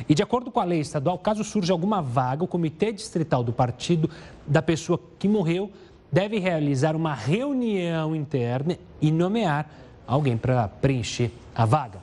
E 0.09 0.15
de 0.15 0.23
acordo 0.23 0.51
com 0.51 0.61
a 0.61 0.65
lei 0.65 0.81
estadual, 0.81 1.19
caso 1.19 1.45
surja 1.45 1.73
alguma 1.73 2.01
vaga, 2.01 2.45
o 2.45 2.49
comitê 2.49 2.93
distrital 2.93 3.43
do 3.43 3.53
partido 3.53 4.09
da 4.47 4.63
pessoa 4.63 5.01
que 5.19 5.29
morreu 5.29 5.71
deve 6.11 6.39
realizar 6.39 6.97
uma 6.97 7.15
reunião 7.15 8.17
interna 8.17 8.79
e 9.01 9.11
nomear 9.11 9.71
alguém 10.07 10.37
para 10.37 10.69
preencher 10.69 11.31
a 11.55 11.65
vaga. 11.65 12.01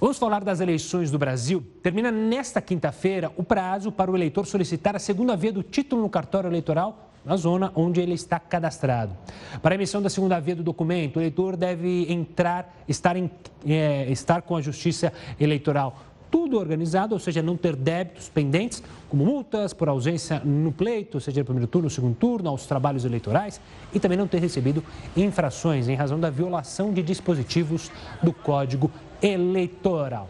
Vamos 0.00 0.18
falar 0.18 0.42
das 0.42 0.60
eleições 0.60 1.10
do 1.10 1.18
Brasil. 1.18 1.62
Termina 1.82 2.10
nesta 2.10 2.60
quinta-feira 2.62 3.30
o 3.36 3.44
prazo 3.44 3.92
para 3.92 4.10
o 4.10 4.16
eleitor 4.16 4.46
solicitar 4.46 4.96
a 4.96 4.98
segunda 4.98 5.36
via 5.36 5.52
do 5.52 5.62
título 5.62 6.00
no 6.00 6.08
cartório 6.08 6.48
eleitoral 6.48 7.09
na 7.24 7.36
zona 7.36 7.70
onde 7.74 8.00
ele 8.00 8.14
está 8.14 8.38
cadastrado. 8.38 9.16
Para 9.62 9.74
a 9.74 9.76
emissão 9.76 10.00
da 10.00 10.08
segunda 10.08 10.38
via 10.40 10.56
do 10.56 10.62
documento, 10.62 11.16
o 11.16 11.20
eleitor 11.20 11.56
deve 11.56 12.10
entrar, 12.10 12.82
estar, 12.88 13.16
em, 13.16 13.30
é, 13.66 14.10
estar 14.10 14.42
com 14.42 14.56
a 14.56 14.60
Justiça 14.60 15.12
Eleitoral 15.38 15.96
tudo 16.30 16.58
organizado, 16.58 17.14
ou 17.14 17.18
seja, 17.18 17.42
não 17.42 17.56
ter 17.56 17.74
débitos 17.74 18.28
pendentes, 18.28 18.82
como 19.08 19.24
multas 19.24 19.74
por 19.74 19.88
ausência 19.88 20.40
no 20.44 20.70
pleito, 20.70 21.20
seja 21.20 21.40
no 21.40 21.44
primeiro 21.44 21.66
turno 21.66 21.86
ou 21.86 21.90
segundo 21.90 22.14
turno, 22.14 22.48
aos 22.48 22.66
trabalhos 22.66 23.04
eleitorais, 23.04 23.60
e 23.92 23.98
também 23.98 24.16
não 24.16 24.28
ter 24.28 24.38
recebido 24.38 24.82
infrações 25.16 25.88
em 25.88 25.94
razão 25.94 26.20
da 26.20 26.30
violação 26.30 26.92
de 26.92 27.02
dispositivos 27.02 27.90
do 28.22 28.32
Código 28.32 28.90
Eleitoral. 29.20 30.28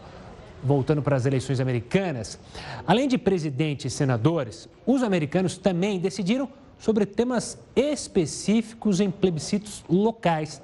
Voltando 0.63 1.01
para 1.01 1.15
as 1.15 1.25
eleições 1.25 1.59
americanas, 1.59 2.39
além 2.85 3.07
de 3.07 3.17
presidente 3.17 3.87
e 3.87 3.91
senadores, 3.91 4.67
os 4.85 5.03
americanos 5.03 5.57
também 5.57 5.99
decidiram 5.99 6.49
sobre 6.81 7.05
temas 7.05 7.59
específicos 7.75 8.99
em 8.99 9.11
plebiscitos 9.11 9.85
locais. 9.87 10.61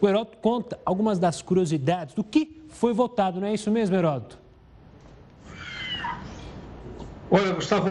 O 0.00 0.08
Heródoto 0.08 0.38
conta 0.38 0.80
algumas 0.82 1.18
das 1.18 1.42
curiosidades 1.42 2.14
do 2.14 2.24
que 2.24 2.62
foi 2.70 2.94
votado, 2.94 3.38
não 3.38 3.46
é 3.46 3.52
isso 3.52 3.70
mesmo, 3.70 3.94
Heródoto? 3.94 4.38
Olha, 7.30 7.52
Gustavo, 7.52 7.90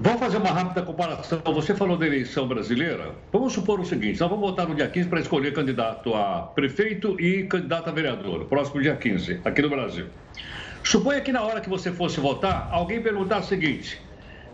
vamos 0.00 0.18
fazer 0.18 0.38
uma 0.38 0.48
rápida 0.48 0.80
comparação. 0.82 1.42
Você 1.44 1.74
falou 1.74 1.98
da 1.98 2.06
eleição 2.06 2.48
brasileira. 2.48 3.14
Vamos 3.30 3.52
supor 3.52 3.78
o 3.78 3.84
seguinte: 3.84 4.18
nós 4.18 4.30
vamos 4.30 4.48
votar 4.48 4.66
no 4.66 4.74
dia 4.74 4.88
15 4.88 5.08
para 5.10 5.20
escolher 5.20 5.52
candidato 5.52 6.14
a 6.14 6.40
prefeito 6.54 7.20
e 7.20 7.42
candidato 7.42 7.90
a 7.90 7.92
vereador, 7.92 8.46
próximo 8.46 8.80
dia 8.80 8.96
15, 8.96 9.42
aqui 9.44 9.60
no 9.60 9.68
Brasil. 9.68 10.06
Suponha 10.82 11.20
que 11.20 11.32
na 11.32 11.42
hora 11.42 11.60
que 11.60 11.68
você 11.68 11.92
fosse 11.92 12.18
votar, 12.18 12.70
alguém 12.72 13.02
perguntar 13.02 13.40
o 13.40 13.44
seguinte: 13.44 14.00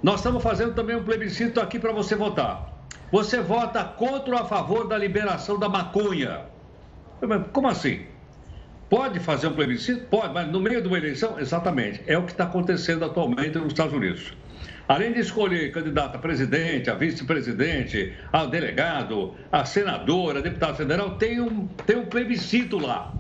nós 0.02 0.16
estamos 0.16 0.42
fazendo 0.42 0.74
também 0.74 0.96
um 0.96 1.04
plebiscito 1.04 1.60
aqui 1.60 1.78
para 1.78 1.92
você 1.92 2.16
votar. 2.16 2.72
Você 3.12 3.40
vota 3.40 3.84
contra 3.84 4.34
ou 4.34 4.40
a 4.40 4.44
favor 4.44 4.88
da 4.88 4.98
liberação 4.98 5.58
da 5.58 5.68
maconha? 5.68 6.46
Como 7.52 7.68
assim? 7.68 8.06
Pode 8.90 9.20
fazer 9.20 9.46
um 9.46 9.54
plebiscito? 9.54 10.06
Pode, 10.06 10.34
mas 10.34 10.48
no 10.48 10.60
meio 10.60 10.82
de 10.82 10.88
uma 10.88 10.98
eleição? 10.98 11.38
Exatamente. 11.38 12.02
É 12.06 12.18
o 12.18 12.24
que 12.24 12.32
está 12.32 12.44
acontecendo 12.44 13.04
atualmente 13.04 13.56
nos 13.58 13.68
Estados 13.68 13.94
Unidos. 13.94 14.32
Além 14.88 15.12
de 15.12 15.20
escolher 15.20 15.70
candidato 15.70 16.16
a 16.16 16.18
presidente, 16.18 16.90
a 16.90 16.94
vice-presidente, 16.94 18.12
a 18.32 18.44
delegado, 18.44 19.34
a 19.52 19.64
senadora, 19.64 20.40
a 20.40 20.42
deputado 20.42 20.76
federal, 20.76 21.16
tem 21.16 21.40
um, 21.40 21.68
tem 21.86 21.96
um 21.96 22.06
plebiscito 22.06 22.76
lá. 22.78 23.14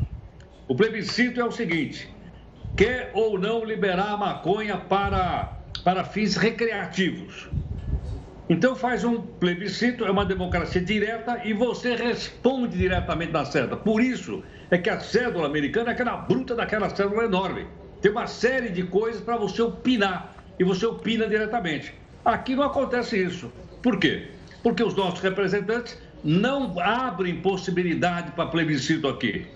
O 0.66 0.74
plebiscito 0.74 1.40
é 1.40 1.44
o 1.44 1.52
seguinte: 1.52 2.12
quer 2.76 3.12
ou 3.14 3.38
não 3.38 3.64
liberar 3.64 4.14
a 4.14 4.16
maconha 4.16 4.76
para 4.76 5.61
para 5.84 6.04
fins 6.04 6.36
recreativos. 6.36 7.48
Então 8.48 8.74
faz 8.74 9.04
um 9.04 9.20
plebiscito, 9.20 10.04
é 10.04 10.10
uma 10.10 10.24
democracia 10.24 10.80
direta 10.80 11.40
e 11.44 11.52
você 11.52 11.94
responde 11.94 12.76
diretamente 12.76 13.32
na 13.32 13.44
cédula. 13.44 13.76
Por 13.76 14.00
isso 14.00 14.42
é 14.70 14.78
que 14.78 14.90
a 14.90 15.00
cédula 15.00 15.46
americana 15.46 15.90
é 15.90 15.92
aquela 15.92 16.16
bruta 16.16 16.54
daquela 16.54 16.90
cédula 16.90 17.24
enorme. 17.24 17.66
Tem 18.00 18.10
uma 18.10 18.26
série 18.26 18.68
de 18.68 18.82
coisas 18.82 19.20
para 19.20 19.36
você 19.36 19.62
opinar 19.62 20.34
e 20.58 20.64
você 20.64 20.84
opina 20.84 21.26
diretamente. 21.26 21.94
Aqui 22.24 22.54
não 22.54 22.64
acontece 22.64 23.16
isso. 23.16 23.50
Por 23.82 23.98
quê? 23.98 24.28
Porque 24.62 24.82
os 24.82 24.94
nossos 24.94 25.20
representantes 25.20 25.98
não 26.22 26.78
abrem 26.78 27.40
possibilidade 27.40 28.32
para 28.32 28.46
plebiscito 28.46 29.08
aqui. 29.08 29.46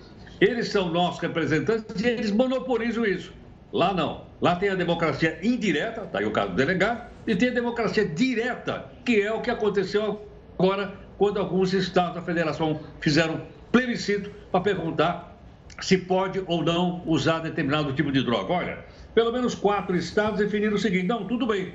Eles 0.40 0.68
são 0.68 0.90
nossos 0.90 1.20
representantes 1.20 2.00
e 2.00 2.06
eles 2.06 2.30
monopolizam 2.30 3.04
isso. 3.04 3.32
Lá 3.72 3.94
não. 3.94 4.25
Lá 4.40 4.57
tem 4.57 4.68
a 4.68 4.75
democracia 4.75 5.38
indireta, 5.42 6.03
está 6.03 6.18
aí 6.18 6.27
o 6.27 6.31
caso 6.31 6.51
do 6.51 6.57
delegado, 6.57 7.11
e 7.27 7.35
tem 7.35 7.49
a 7.49 7.55
democracia 7.55 8.05
direta, 8.05 8.87
que 9.05 9.20
é 9.20 9.33
o 9.33 9.40
que 9.40 9.51
aconteceu 9.51 10.29
agora 10.59 10.94
quando 11.16 11.38
alguns 11.38 11.72
estados 11.72 12.14
da 12.14 12.22
federação 12.22 12.81
fizeram 13.01 13.40
plebiscito 13.72 14.31
para 14.51 14.61
perguntar 14.61 15.37
se 15.81 15.99
pode 15.99 16.42
ou 16.46 16.62
não 16.62 17.03
usar 17.07 17.40
determinado 17.40 17.92
tipo 17.92 18.12
de 18.12 18.22
droga. 18.22 18.53
Olha, 18.53 18.79
pelo 19.14 19.33
menos 19.33 19.55
quatro 19.55 19.96
estados 19.96 20.38
definiram 20.38 20.75
o 20.75 20.79
seguinte: 20.79 21.07
não, 21.07 21.27
tudo 21.27 21.46
bem, 21.46 21.75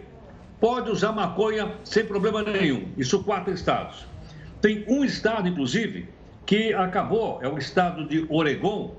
pode 0.59 0.89
usar 0.89 1.11
maconha 1.11 1.73
sem 1.83 2.05
problema 2.05 2.43
nenhum. 2.43 2.89
Isso 2.97 3.23
quatro 3.23 3.53
estados. 3.53 4.05
Tem 4.61 4.85
um 4.87 5.03
estado, 5.03 5.47
inclusive, 5.47 6.07
que 6.45 6.73
acabou, 6.73 7.39
é 7.41 7.47
o 7.47 7.57
estado 7.57 8.07
de 8.07 8.25
Oregon, 8.29 8.95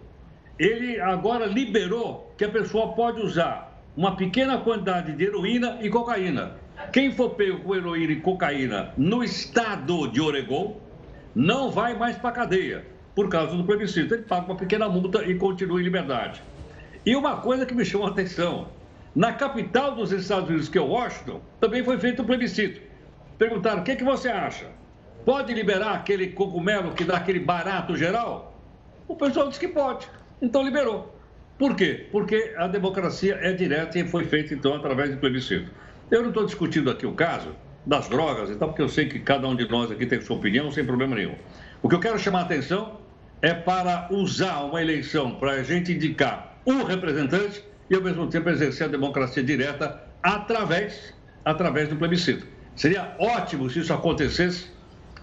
ele 0.59 1.01
agora 1.01 1.47
liberou 1.47 2.33
que 2.37 2.45
a 2.45 2.49
pessoa 2.49 2.93
pode 2.93 3.21
usar 3.21 3.73
uma 3.97 4.17
pequena 4.17 4.59
quantidade 4.59 5.13
de 5.13 5.25
heroína 5.25 5.79
e 5.81 5.89
cocaína. 5.89 6.53
Quem 6.93 7.13
for 7.13 7.31
pego 7.31 7.61
com 7.61 7.75
heroína 7.75 8.13
e 8.13 8.21
cocaína 8.21 8.93
no 8.97 9.23
estado 9.23 10.09
de 10.09 10.21
Oregon 10.21 10.81
não 11.35 11.71
vai 11.71 11.97
mais 11.97 12.17
para 12.17 12.31
a 12.31 12.33
cadeia 12.33 12.85
por 13.15 13.29
causa 13.29 13.57
do 13.57 13.65
plebiscito. 13.65 14.15
Ele 14.15 14.23
paga 14.23 14.47
uma 14.47 14.57
pequena 14.57 14.89
multa 14.89 15.25
e 15.25 15.35
continua 15.35 15.81
em 15.81 15.85
liberdade. 15.85 16.43
E 17.05 17.15
uma 17.17 17.37
coisa 17.37 17.67
que 17.67 17.75
me 17.75 17.85
chamou 17.85 18.07
a 18.07 18.11
atenção: 18.11 18.69
na 19.15 19.33
capital 19.33 19.95
dos 19.95 20.13
Estados 20.13 20.49
Unidos, 20.49 20.69
que 20.69 20.79
é 20.79 20.81
Washington, 20.81 21.41
também 21.61 21.85
foi 21.85 21.99
feito 21.99 22.23
um 22.23 22.27
plebiscito. 22.27 22.81
Perguntaram: 23.39 23.81
o 23.81 23.85
que, 23.85 23.97
que 23.97 24.05
você 24.05 24.29
acha? 24.29 24.67
Pode 25.25 25.53
liberar 25.53 25.95
aquele 25.95 26.29
cogumelo 26.29 26.93
que 26.93 27.05
dá 27.05 27.17
aquele 27.17 27.41
barato 27.41 27.97
geral? 27.97 28.55
O 29.07 29.15
pessoal 29.15 29.49
disse 29.49 29.61
que 29.61 29.69
pode. 29.69 30.09
Então 30.43 30.65
liberou. 30.65 31.17
Por 31.57 31.77
quê? 31.77 32.09
Porque 32.11 32.53
a 32.59 32.67
democracia 32.67 33.39
é 33.41 33.53
direta 33.53 33.97
e 33.97 34.09
foi 34.09 34.25
feita, 34.25 34.53
então, 34.53 34.75
através 34.75 35.11
de 35.11 35.17
plebiscito. 35.17 35.71
Eu 36.11 36.21
não 36.23 36.31
estou 36.31 36.45
discutindo 36.45 36.91
aqui 36.91 37.07
o 37.07 37.13
caso 37.13 37.55
das 37.87 38.09
drogas 38.09 38.51
e 38.51 38.57
tal, 38.57 38.69
porque 38.69 38.83
eu 38.83 38.89
sei 38.89 39.09
que 39.09 39.21
cada 39.21 39.47
um 39.47 39.55
de 39.55 39.69
nós 39.69 39.93
aqui 39.93 40.05
tem 40.05 40.21
sua 40.21 40.37
opinião, 40.37 40.73
sem 40.73 40.85
problema 40.85 41.15
nenhum. 41.15 41.37
O 41.81 41.89
que 41.89 41.95
eu 41.95 42.01
quero 42.01 42.19
chamar 42.19 42.41
a 42.41 42.43
atenção 42.43 43.01
é 43.41 43.55
para 43.55 44.09
usar 44.11 44.65
uma 44.65 44.83
eleição 44.83 45.37
para 45.37 45.53
a 45.53 45.63
gente 45.63 45.93
indicar 45.93 46.59
um 46.67 46.83
representante 46.83 47.63
e, 47.89 47.95
ao 47.95 48.03
mesmo 48.03 48.27
tempo, 48.27 48.49
exercer 48.51 48.89
a 48.89 48.91
democracia 48.91 49.45
direta 49.45 50.03
através, 50.21 51.15
através 51.45 51.89
do 51.89 51.95
plebiscito. 51.95 52.47
Seria 52.75 53.15
ótimo 53.21 53.71
se 53.71 53.79
isso 53.79 53.93
acontecesse 53.93 54.71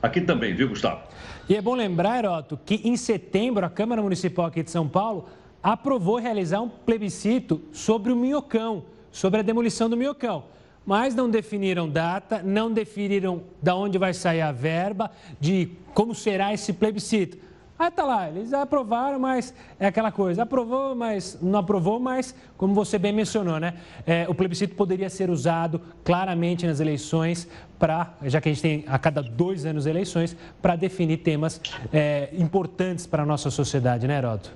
aqui 0.01 0.21
também, 0.21 0.55
viu, 0.55 0.69
Gustavo? 0.69 1.01
E 1.49 1.55
é 1.55 1.61
bom 1.63 1.73
lembrar, 1.73 2.27
Otto, 2.27 2.59
que 2.63 2.75
em 2.87 2.95
setembro 2.95 3.65
a 3.65 3.69
Câmara 3.71 4.03
Municipal 4.03 4.45
aqui 4.45 4.61
de 4.61 4.69
São 4.69 4.87
Paulo 4.87 5.25
aprovou 5.63 6.17
realizar 6.17 6.61
um 6.61 6.69
plebiscito 6.69 7.59
sobre 7.73 8.11
o 8.11 8.15
minhocão, 8.15 8.83
sobre 9.11 9.39
a 9.39 9.43
demolição 9.43 9.89
do 9.89 9.97
minhocão. 9.97 10.43
Mas 10.85 11.15
não 11.15 11.27
definiram 11.27 11.89
data, 11.89 12.43
não 12.43 12.71
definiram 12.71 13.41
de 13.59 13.71
onde 13.71 13.97
vai 13.97 14.13
sair 14.13 14.41
a 14.41 14.51
verba, 14.51 15.09
de 15.39 15.71
como 15.95 16.13
será 16.13 16.53
esse 16.53 16.71
plebiscito. 16.71 17.39
Aí 17.79 17.89
tá 17.89 18.03
lá, 18.03 18.27
eles 18.27 18.51
aprovaram, 18.51 19.17
mas 19.17 19.53
é 19.79 19.87
aquela 19.87 20.11
coisa, 20.11 20.43
aprovou, 20.43 20.93
mas 20.93 21.37
não 21.41 21.59
aprovou, 21.59 21.97
mas 21.97 22.35
como 22.57 22.73
você 22.73 22.99
bem 22.99 23.13
mencionou, 23.13 23.57
né? 23.57 23.75
É, 24.05 24.25
o 24.27 24.35
plebiscito 24.35 24.75
poderia 24.75 25.09
ser 25.09 25.29
usado 25.29 25.79
claramente 26.03 26.67
nas 26.67 26.81
eleições 26.81 27.47
para, 27.79 28.15
já 28.23 28.41
que 28.41 28.49
a 28.49 28.51
gente 28.51 28.61
tem 28.61 28.83
a 28.85 28.99
cada 28.99 29.23
dois 29.23 29.65
anos 29.65 29.85
eleições, 29.85 30.35
para 30.61 30.75
definir 30.75 31.19
temas 31.19 31.61
é, 31.93 32.27
importantes 32.33 33.07
para 33.07 33.23
a 33.23 33.25
nossa 33.25 33.49
sociedade, 33.49 34.09
né, 34.09 34.17
Heroto? 34.17 34.51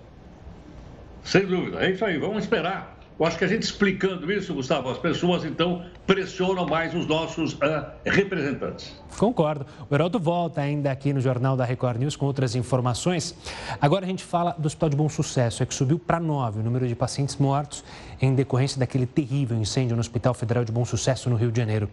Sem 1.23 1.45
dúvida, 1.45 1.81
é 1.81 1.91
isso 1.91 2.03
aí, 2.03 2.17
vamos 2.17 2.43
esperar. 2.43 2.92
Eu 3.19 3.25
acho 3.25 3.37
que 3.37 3.45
a 3.45 3.47
gente 3.47 3.63
explicando 3.63 4.31
isso, 4.31 4.53
Gustavo, 4.53 4.89
as 4.89 4.97
pessoas 4.97 5.45
então 5.45 5.83
pressionam 6.05 6.65
mais 6.65 6.95
os 6.95 7.05
nossos 7.05 7.53
uh, 7.53 7.85
representantes. 8.03 8.91
Concordo. 9.17 9.65
O 9.89 9.93
Heraldo 9.93 10.19
volta 10.19 10.61
ainda 10.61 10.91
aqui 10.91 11.13
no 11.13 11.21
Jornal 11.21 11.55
da 11.55 11.63
Record 11.63 11.99
News 11.99 12.15
com 12.15 12.25
outras 12.25 12.55
informações. 12.55 13.35
Agora 13.79 14.05
a 14.05 14.07
gente 14.07 14.23
fala 14.23 14.55
do 14.57 14.65
Hospital 14.65 14.89
de 14.89 14.95
Bom 14.95 15.07
Sucesso, 15.07 15.61
é 15.61 15.65
que 15.65 15.73
subiu 15.73 15.99
para 15.99 16.19
nove 16.19 16.59
o 16.59 16.63
número 16.63 16.87
de 16.87 16.95
pacientes 16.95 17.37
mortos 17.37 17.83
em 18.19 18.33
decorrência 18.33 18.79
daquele 18.79 19.05
terrível 19.05 19.57
incêndio 19.57 19.95
no 19.95 19.99
Hospital 19.99 20.33
Federal 20.33 20.65
de 20.65 20.71
Bom 20.71 20.83
Sucesso, 20.83 21.29
no 21.29 21.35
Rio 21.35 21.51
de 21.51 21.59
Janeiro. 21.59 21.89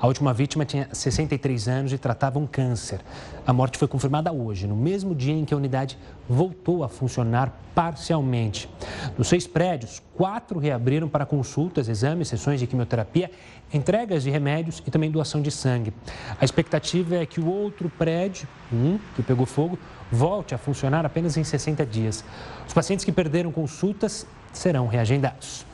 A 0.00 0.06
última 0.06 0.34
vítima 0.34 0.64
tinha 0.64 0.88
63 0.92 1.68
anos 1.68 1.92
e 1.92 1.98
tratava 1.98 2.38
um 2.38 2.46
câncer. 2.46 3.00
A 3.46 3.52
morte 3.52 3.78
foi 3.78 3.86
confirmada 3.86 4.32
hoje, 4.32 4.66
no 4.66 4.74
mesmo 4.74 5.14
dia 5.14 5.34
em 5.34 5.44
que 5.44 5.54
a 5.54 5.56
unidade 5.56 5.96
voltou 6.28 6.82
a 6.82 6.88
funcionar 6.88 7.52
parcialmente. 7.74 8.68
Dos 9.16 9.28
seis 9.28 9.46
prédios, 9.46 10.02
quatro 10.16 10.58
reabriram 10.58 11.08
para 11.08 11.26
consultas, 11.26 11.88
exames, 11.88 12.28
sessões 12.28 12.58
de 12.58 12.66
quimioterapia, 12.66 13.30
entregas 13.72 14.22
de 14.22 14.30
remédios 14.30 14.82
e 14.86 14.90
também 14.90 15.10
doação 15.10 15.42
de 15.42 15.50
sangue. 15.50 15.92
A 16.40 16.44
expectativa 16.44 17.16
é 17.16 17.26
que 17.26 17.38
o 17.38 17.46
outro 17.46 17.90
prédio, 17.90 18.48
um 18.72 18.98
que 19.14 19.22
pegou 19.22 19.44
fogo, 19.44 19.78
volte 20.10 20.54
a 20.54 20.58
funcionar 20.58 21.04
apenas 21.04 21.36
em 21.36 21.44
60 21.44 21.84
dias. 21.84 22.24
Os 22.66 22.72
pacientes 22.72 23.04
que 23.04 23.12
perderam 23.12 23.52
consultas 23.52 24.26
serão 24.52 24.86
reagendados. 24.86 25.66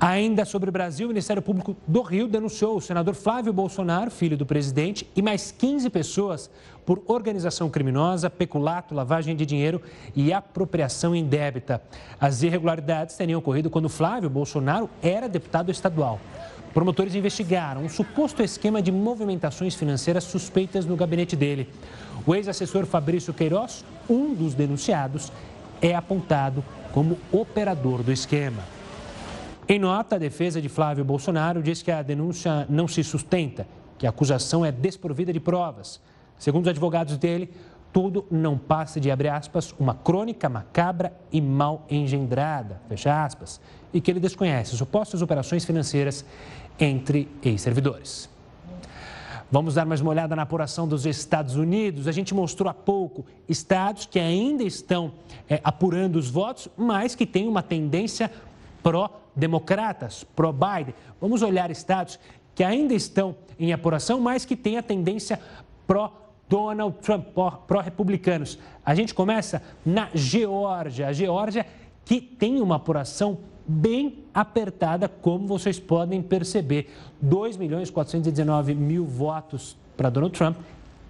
Ainda 0.00 0.44
sobre 0.44 0.68
o 0.68 0.72
Brasil, 0.72 1.06
o 1.06 1.08
Ministério 1.08 1.42
Público 1.42 1.76
do 1.84 2.02
Rio 2.02 2.28
denunciou 2.28 2.76
o 2.76 2.80
senador 2.80 3.16
Flávio 3.16 3.52
Bolsonaro, 3.52 4.12
filho 4.12 4.36
do 4.36 4.46
presidente, 4.46 5.04
e 5.16 5.20
mais 5.20 5.50
15 5.50 5.90
pessoas 5.90 6.48
por 6.86 7.02
organização 7.08 7.68
criminosa, 7.68 8.30
peculato, 8.30 8.94
lavagem 8.94 9.34
de 9.34 9.44
dinheiro 9.44 9.82
e 10.14 10.32
apropriação 10.32 11.16
indébita. 11.16 11.82
As 12.20 12.44
irregularidades 12.44 13.16
teriam 13.16 13.40
ocorrido 13.40 13.68
quando 13.68 13.88
Flávio 13.88 14.30
Bolsonaro 14.30 14.88
era 15.02 15.28
deputado 15.28 15.72
estadual. 15.72 16.20
Promotores 16.72 17.16
investigaram 17.16 17.82
um 17.82 17.88
suposto 17.88 18.40
esquema 18.40 18.80
de 18.80 18.92
movimentações 18.92 19.74
financeiras 19.74 20.22
suspeitas 20.22 20.86
no 20.86 20.94
gabinete 20.94 21.34
dele. 21.34 21.68
O 22.24 22.36
ex-assessor 22.36 22.86
Fabrício 22.86 23.34
Queiroz, 23.34 23.84
um 24.08 24.32
dos 24.32 24.54
denunciados, 24.54 25.32
é 25.82 25.92
apontado 25.92 26.62
como 26.92 27.18
operador 27.32 28.04
do 28.04 28.12
esquema. 28.12 28.77
Em 29.70 29.78
nota, 29.78 30.16
a 30.16 30.18
defesa 30.18 30.62
de 30.62 30.68
Flávio 30.70 31.04
Bolsonaro 31.04 31.62
diz 31.62 31.82
que 31.82 31.90
a 31.90 32.00
denúncia 32.00 32.66
não 32.70 32.88
se 32.88 33.04
sustenta, 33.04 33.68
que 33.98 34.06
a 34.06 34.08
acusação 34.08 34.64
é 34.64 34.72
desprovida 34.72 35.30
de 35.30 35.38
provas. 35.38 36.00
Segundo 36.38 36.64
os 36.64 36.70
advogados 36.70 37.18
dele, 37.18 37.50
tudo 37.92 38.24
não 38.30 38.56
passa 38.56 38.98
de, 38.98 39.10
abre 39.10 39.28
aspas, 39.28 39.74
uma 39.78 39.94
crônica 39.94 40.48
macabra 40.48 41.12
e 41.30 41.38
mal 41.38 41.84
engendrada, 41.90 42.80
fecha 42.88 43.22
aspas, 43.22 43.60
e 43.92 44.00
que 44.00 44.10
ele 44.10 44.20
desconhece 44.20 44.74
supostas 44.74 45.20
operações 45.20 45.66
financeiras 45.66 46.24
entre 46.80 47.28
ex-servidores. 47.42 48.30
Vamos 49.50 49.74
dar 49.74 49.86
mais 49.86 50.02
uma 50.02 50.10
olhada 50.10 50.36
na 50.36 50.42
apuração 50.42 50.86
dos 50.86 51.06
Estados 51.06 51.56
Unidos. 51.56 52.06
A 52.06 52.12
gente 52.12 52.34
mostrou 52.34 52.68
há 52.68 52.74
pouco 52.74 53.24
estados 53.48 54.04
que 54.04 54.18
ainda 54.18 54.62
estão 54.62 55.12
é, 55.48 55.58
apurando 55.64 56.16
os 56.16 56.28
votos, 56.28 56.68
mas 56.76 57.14
que 57.14 57.24
têm 57.24 57.48
uma 57.48 57.62
tendência 57.62 58.30
pró-democratas, 58.88 60.24
pró-Biden. 60.34 60.94
Vamos 61.20 61.42
olhar 61.42 61.70
estados 61.70 62.18
que 62.54 62.64
ainda 62.64 62.94
estão 62.94 63.36
em 63.60 63.70
apuração, 63.70 64.18
mas 64.18 64.46
que 64.46 64.56
têm 64.56 64.78
a 64.78 64.82
tendência 64.82 65.38
pró-Donald 65.86 66.96
Trump, 67.02 67.26
pró-republicanos. 67.66 68.58
A 68.82 68.94
gente 68.94 69.12
começa 69.12 69.62
na 69.84 70.08
Geórgia. 70.14 71.08
A 71.08 71.12
Geórgia 71.12 71.66
que 72.02 72.18
tem 72.18 72.62
uma 72.62 72.76
apuração 72.76 73.40
bem 73.66 74.24
apertada, 74.32 75.06
como 75.06 75.46
vocês 75.46 75.78
podem 75.78 76.22
perceber. 76.22 76.90
2 77.20 77.58
milhões 77.58 77.90
419 77.90 78.74
mil 78.74 79.04
votos 79.04 79.76
para 79.98 80.08
Donald 80.08 80.34
Trump, 80.34 80.56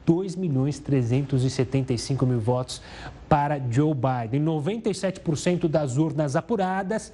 2 0.05 0.35
milhões 0.35 0.81
375 0.81 2.27
mil 2.27 2.41
votos 2.41 2.83
para 3.29 3.61
Joe 3.71 3.95
Biden. 3.95 4.45
97% 4.45 5.69
das 5.69 5.97
urnas 5.97 6.35
apuradas 6.35 7.12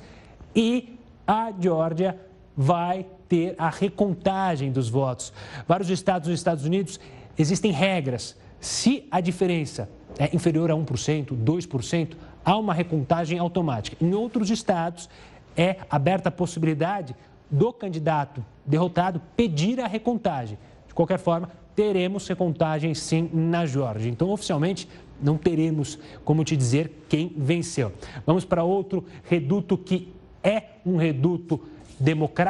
e 0.54 0.98
a 1.26 1.52
Geórgia 1.58 2.18
vai 2.56 3.06
ter 3.28 3.54
a 3.58 3.68
recontagem 3.68 4.70
dos 4.70 4.88
votos. 4.88 5.32
Vários 5.66 5.90
estados 5.90 6.28
nos 6.28 6.38
Estados 6.38 6.64
Unidos 6.64 7.00
existem 7.36 7.72
regras. 7.72 8.36
Se 8.60 9.06
a 9.10 9.20
diferença 9.20 9.88
é 10.18 10.34
inferior 10.34 10.70
a 10.70 10.74
1%, 10.74 11.36
2%, 11.36 12.16
há 12.44 12.56
uma 12.56 12.72
recontagem 12.72 13.38
automática. 13.38 13.96
Em 14.04 14.14
outros 14.14 14.50
estados, 14.50 15.08
é 15.56 15.78
aberta 15.90 16.28
a 16.28 16.32
possibilidade 16.32 17.14
do 17.50 17.72
candidato 17.72 18.44
derrotado 18.64 19.20
pedir 19.36 19.80
a 19.80 19.86
recontagem. 19.86 20.58
De 20.86 20.94
qualquer 20.94 21.18
forma, 21.18 21.50
teremos 21.74 22.26
recontagem 22.26 22.94
sim 22.94 23.28
na 23.32 23.66
Geórgia. 23.66 24.08
Então, 24.08 24.30
oficialmente, 24.30 24.88
não 25.20 25.36
teremos 25.36 25.98
como 26.24 26.44
te 26.44 26.56
dizer 26.56 27.04
quem 27.08 27.32
venceu. 27.36 27.92
Vamos 28.26 28.44
para 28.44 28.64
outro 28.64 29.04
reduto 29.24 29.76
que 29.76 30.12
é 30.44 30.62
um 30.84 30.96
reduto 30.96 31.60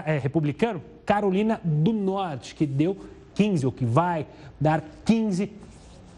é, 0.04 0.18
republicano, 0.18 0.83
Carolina 1.07 1.61
do 1.62 1.92
Norte, 1.92 2.54
que 2.54 2.66
deu 2.66 2.96
15, 3.35 3.64
ou 3.64 3.72
que 3.72 3.85
vai 3.85 4.26
dar 4.61 4.83
15 5.04 5.50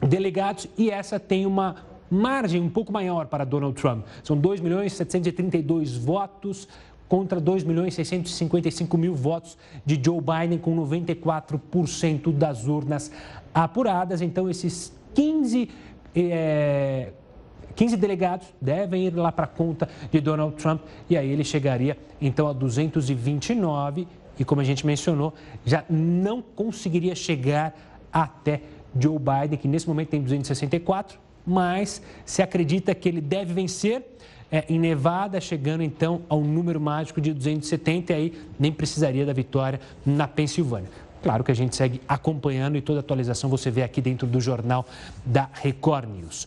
delegados, 0.00 0.66
e 0.76 0.90
essa 0.90 1.20
tem 1.20 1.44
uma 1.44 1.76
margem 2.10 2.60
um 2.60 2.68
pouco 2.68 2.92
maior 2.92 3.26
para 3.26 3.44
Donald 3.44 3.80
Trump. 3.80 4.06
São 4.22 4.36
2 4.36 4.60
milhões 4.60 4.92
732 4.94 5.96
votos 5.96 6.68
contra 7.08 7.40
2 7.40 7.62
milhões 7.64 7.94
655 7.94 8.96
mil 8.98 9.14
votos 9.14 9.56
de 9.84 10.00
Joe 10.02 10.20
Biden, 10.20 10.58
com 10.58 10.74
94% 10.76 12.32
das 12.32 12.66
urnas 12.66 13.10
apuradas. 13.54 14.20
Então, 14.20 14.48
esses 14.48 14.92
15, 15.14 15.68
é, 16.14 17.12
15 17.76 17.96
delegados 17.96 18.48
devem 18.60 19.06
ir 19.06 19.14
lá 19.14 19.30
para 19.30 19.44
a 19.44 19.48
conta 19.48 19.88
de 20.10 20.20
Donald 20.20 20.56
Trump 20.56 20.80
e 21.08 21.16
aí 21.16 21.30
ele 21.30 21.44
chegaria 21.44 21.96
então 22.20 22.48
a 22.48 22.52
229 22.52 24.08
e, 24.38 24.44
como 24.44 24.60
a 24.60 24.64
gente 24.64 24.84
mencionou, 24.84 25.32
já 25.64 25.84
não 25.88 26.42
conseguiria 26.42 27.14
chegar 27.14 27.74
até 28.12 28.62
Joe 28.98 29.18
Biden, 29.18 29.58
que 29.58 29.68
nesse 29.68 29.86
momento 29.86 30.08
tem 30.08 30.20
264 30.20 31.26
mas 31.46 32.02
se 32.24 32.42
acredita 32.42 32.94
que 32.94 33.08
ele 33.08 33.20
deve 33.20 33.54
vencer 33.54 34.02
é, 34.50 34.64
em 34.68 34.78
Nevada, 34.78 35.40
chegando 35.40 35.82
então 35.82 36.22
ao 36.28 36.40
número 36.40 36.80
mágico 36.80 37.20
de 37.20 37.32
270, 37.32 38.12
e 38.12 38.16
aí 38.16 38.32
nem 38.58 38.72
precisaria 38.72 39.24
da 39.24 39.32
vitória 39.32 39.80
na 40.04 40.26
Pensilvânia. 40.26 40.90
Claro 41.22 41.42
que 41.42 41.50
a 41.50 41.54
gente 41.54 41.74
segue 41.74 42.00
acompanhando 42.08 42.76
e 42.76 42.80
toda 42.80 43.00
atualização 43.00 43.48
você 43.48 43.70
vê 43.70 43.82
aqui 43.82 44.00
dentro 44.00 44.26
do 44.26 44.40
jornal 44.40 44.84
da 45.24 45.48
Record 45.52 46.08
News. 46.08 46.46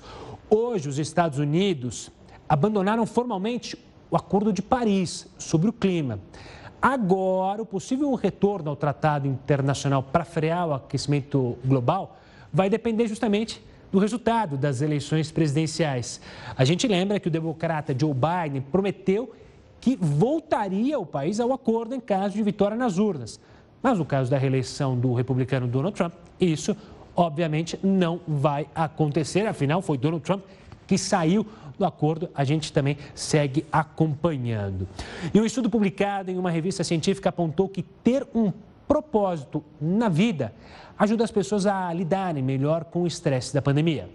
Hoje, 0.50 0.90
os 0.90 0.98
Estados 0.98 1.38
Unidos 1.38 2.12
abandonaram 2.48 3.06
formalmente 3.06 3.78
o 4.10 4.16
Acordo 4.16 4.52
de 4.52 4.62
Paris 4.64 5.28
sobre 5.38 5.70
o 5.70 5.74
clima. 5.74 6.20
Agora, 6.82 7.62
o 7.62 7.66
possível 7.66 8.14
retorno 8.16 8.72
ao 8.72 8.76
Tratado 8.76 9.28
Internacional 9.28 10.02
para 10.02 10.26
frear 10.26 10.68
o 10.68 10.74
aquecimento 10.74 11.56
global 11.64 12.18
vai 12.52 12.68
depender 12.68 13.08
justamente 13.08 13.64
do 13.92 14.00
resultado 14.00 14.58
das 14.58 14.82
eleições 14.82 15.32
presidenciais. 15.32 16.20
A 16.56 16.66
gente 16.66 16.88
lembra 16.88 17.20
que 17.20 17.28
o 17.28 17.32
democrata 17.32 17.96
Joe 17.98 18.14
Biden 18.14 18.62
prometeu 18.62 19.32
que 19.80 19.96
voltaria 19.96 20.98
o 20.98 21.06
país 21.06 21.40
ao 21.40 21.54
acordo 21.54 21.94
em 21.94 22.00
caso 22.00 22.36
de 22.36 22.42
vitória 22.42 22.76
nas 22.76 22.98
urnas. 22.98 23.40
Mas 23.82 23.98
no 23.98 24.06
caso 24.06 24.32
da 24.32 24.38
reeleição 24.38 24.98
do 24.98 25.14
republicano 25.14 25.68
Donald 25.68 25.96
Trump, 25.96 26.14
isso 26.40 26.76
obviamente 27.16 27.80
não 27.84 28.20
vai 28.28 28.68
acontecer. 28.74 29.48
Afinal, 29.48 29.82
foi 29.82 29.98
Donald 29.98 30.24
Trump 30.24 30.44
que 30.88 30.98
saiu 30.98 31.46
do 31.78 31.86
acordo, 31.86 32.30
a 32.36 32.44
gente 32.44 32.74
também 32.74 32.98
segue 33.16 33.66
acompanhando. 33.72 34.88
E 35.34 35.40
um 35.40 35.46
estudo 35.46 35.70
publicado 35.70 36.30
em 36.30 36.38
uma 36.38 36.52
revista 36.52 36.84
científica 36.84 37.30
apontou 37.30 37.70
que 37.70 37.82
ter 37.82 38.28
um 38.36 38.52
propósito 38.88 39.64
na 39.80 40.10
vida 40.10 40.54
ajuda 40.98 41.24
as 41.24 41.32
pessoas 41.32 41.66
a 41.66 41.94
lidarem 41.94 42.44
melhor 42.44 42.84
com 42.84 43.04
o 43.04 43.08
estresse 43.08 43.54
da 43.54 43.62
pandemia. 43.62 44.10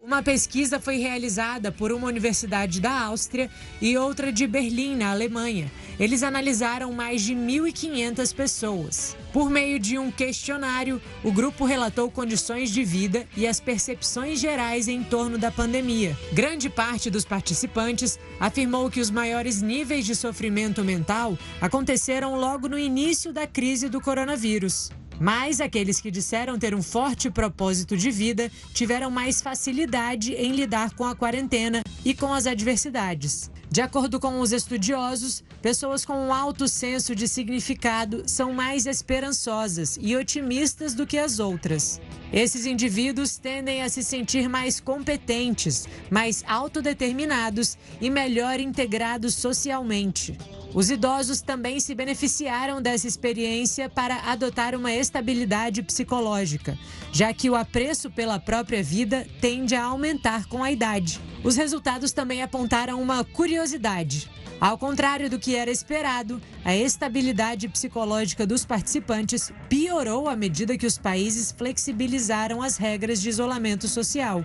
Uma 0.00 0.22
pesquisa 0.22 0.78
foi 0.78 0.98
realizada 0.98 1.72
por 1.72 1.90
uma 1.90 2.06
universidade 2.06 2.80
da 2.80 3.02
Áustria 3.06 3.50
e 3.80 3.98
outra 3.98 4.32
de 4.32 4.46
Berlim, 4.46 4.94
na 4.94 5.10
Alemanha. 5.10 5.70
Eles 5.98 6.22
analisaram 6.22 6.92
mais 6.92 7.20
de 7.20 7.34
1.500 7.34 8.32
pessoas. 8.32 9.16
Por 9.32 9.50
meio 9.50 9.76
de 9.76 9.98
um 9.98 10.08
questionário, 10.08 11.02
o 11.24 11.32
grupo 11.32 11.64
relatou 11.64 12.08
condições 12.12 12.70
de 12.70 12.84
vida 12.84 13.26
e 13.36 13.44
as 13.44 13.58
percepções 13.58 14.38
gerais 14.38 14.86
em 14.86 15.02
torno 15.02 15.36
da 15.36 15.50
pandemia. 15.50 16.16
Grande 16.32 16.70
parte 16.70 17.10
dos 17.10 17.24
participantes 17.24 18.20
afirmou 18.38 18.88
que 18.88 19.00
os 19.00 19.10
maiores 19.10 19.60
níveis 19.60 20.06
de 20.06 20.14
sofrimento 20.14 20.84
mental 20.84 21.36
aconteceram 21.60 22.36
logo 22.36 22.68
no 22.68 22.78
início 22.78 23.32
da 23.32 23.48
crise 23.48 23.88
do 23.88 24.00
coronavírus. 24.00 24.90
Mas 25.20 25.60
aqueles 25.60 26.00
que 26.00 26.10
disseram 26.10 26.58
ter 26.58 26.74
um 26.74 26.82
forte 26.82 27.30
propósito 27.30 27.96
de 27.96 28.10
vida 28.10 28.50
tiveram 28.72 29.10
mais 29.10 29.42
facilidade 29.42 30.32
em 30.32 30.52
lidar 30.52 30.94
com 30.94 31.04
a 31.04 31.14
quarentena 31.14 31.82
e 32.04 32.14
com 32.14 32.32
as 32.32 32.46
adversidades. 32.46 33.50
De 33.70 33.82
acordo 33.82 34.18
com 34.18 34.40
os 34.40 34.50
estudiosos, 34.50 35.44
pessoas 35.60 36.02
com 36.02 36.14
um 36.14 36.32
alto 36.32 36.66
senso 36.66 37.14
de 37.14 37.28
significado 37.28 38.22
são 38.26 38.54
mais 38.54 38.86
esperançosas 38.86 39.98
e 40.00 40.16
otimistas 40.16 40.94
do 40.94 41.06
que 41.06 41.18
as 41.18 41.38
outras. 41.38 42.00
Esses 42.32 42.64
indivíduos 42.64 43.36
tendem 43.36 43.82
a 43.82 43.88
se 43.90 44.02
sentir 44.02 44.48
mais 44.48 44.80
competentes, 44.80 45.86
mais 46.10 46.42
autodeterminados 46.46 47.76
e 48.00 48.08
melhor 48.08 48.58
integrados 48.58 49.34
socialmente. 49.34 50.36
Os 50.74 50.90
idosos 50.90 51.42
também 51.42 51.78
se 51.78 51.94
beneficiaram 51.94 52.80
dessa 52.80 53.06
experiência 53.06 53.88
para 53.88 54.30
adotar 54.30 54.74
uma 54.74 54.92
estabilidade 54.92 55.82
psicológica, 55.82 56.78
já 57.12 57.32
que 57.32 57.48
o 57.48 57.54
apreço 57.54 58.10
pela 58.10 58.38
própria 58.38 58.82
vida 58.82 59.26
tende 59.40 59.74
a 59.74 59.84
aumentar 59.84 60.46
com 60.46 60.62
a 60.62 60.70
idade. 60.70 61.20
Os 61.42 61.56
resultados 61.56 62.12
também 62.12 62.42
apontaram 62.42 63.00
uma 63.00 63.24
curiosidade. 63.24 64.30
Ao 64.60 64.76
contrário 64.76 65.30
do 65.30 65.38
que 65.38 65.54
era 65.54 65.70
esperado, 65.70 66.42
a 66.64 66.74
estabilidade 66.76 67.68
psicológica 67.68 68.44
dos 68.44 68.64
participantes 68.64 69.52
piorou 69.68 70.28
à 70.28 70.34
medida 70.34 70.76
que 70.76 70.86
os 70.86 70.98
países 70.98 71.52
flexibilizaram 71.52 72.60
as 72.60 72.76
regras 72.76 73.22
de 73.22 73.28
isolamento 73.28 73.86
social. 73.86 74.44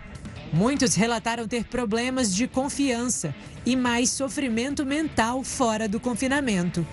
Muitos 0.54 0.94
relataram 0.94 1.48
ter 1.48 1.64
problemas 1.64 2.34
de 2.34 2.48
confiança 2.48 3.34
e 3.66 3.76
mais 3.76 4.12
sofrimento 4.12 4.86
mental 4.86 5.44
fora 5.44 5.88
do 5.88 6.00
confinamento. 6.00 6.86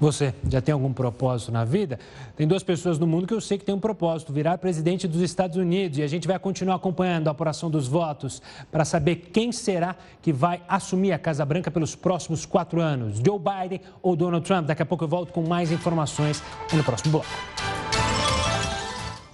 Você 0.00 0.34
já 0.50 0.60
tem 0.60 0.72
algum 0.72 0.92
propósito 0.92 1.52
na 1.52 1.64
vida? 1.64 1.98
Tem 2.36 2.46
duas 2.46 2.62
pessoas 2.62 2.98
no 2.98 3.06
mundo 3.06 3.26
que 3.26 3.34
eu 3.34 3.40
sei 3.40 3.58
que 3.58 3.64
tem 3.64 3.74
um 3.74 3.80
propósito: 3.80 4.32
virar 4.32 4.58
presidente 4.58 5.06
dos 5.06 5.20
Estados 5.20 5.56
Unidos. 5.56 5.98
E 5.98 6.02
a 6.02 6.06
gente 6.06 6.26
vai 6.26 6.38
continuar 6.38 6.76
acompanhando 6.76 7.28
a 7.28 7.30
apuração 7.30 7.70
dos 7.70 7.86
votos 7.86 8.42
para 8.70 8.84
saber 8.84 9.16
quem 9.32 9.52
será 9.52 9.96
que 10.20 10.32
vai 10.32 10.60
assumir 10.68 11.12
a 11.12 11.18
Casa 11.18 11.44
Branca 11.44 11.70
pelos 11.70 11.94
próximos 11.94 12.44
quatro 12.44 12.80
anos: 12.80 13.20
Joe 13.24 13.38
Biden 13.38 13.80
ou 14.02 14.16
Donald 14.16 14.44
Trump. 14.44 14.66
Daqui 14.66 14.82
a 14.82 14.86
pouco 14.86 15.04
eu 15.04 15.08
volto 15.08 15.32
com 15.32 15.46
mais 15.46 15.70
informações 15.70 16.42
no 16.72 16.82
próximo 16.82 17.12
bloco. 17.12 17.83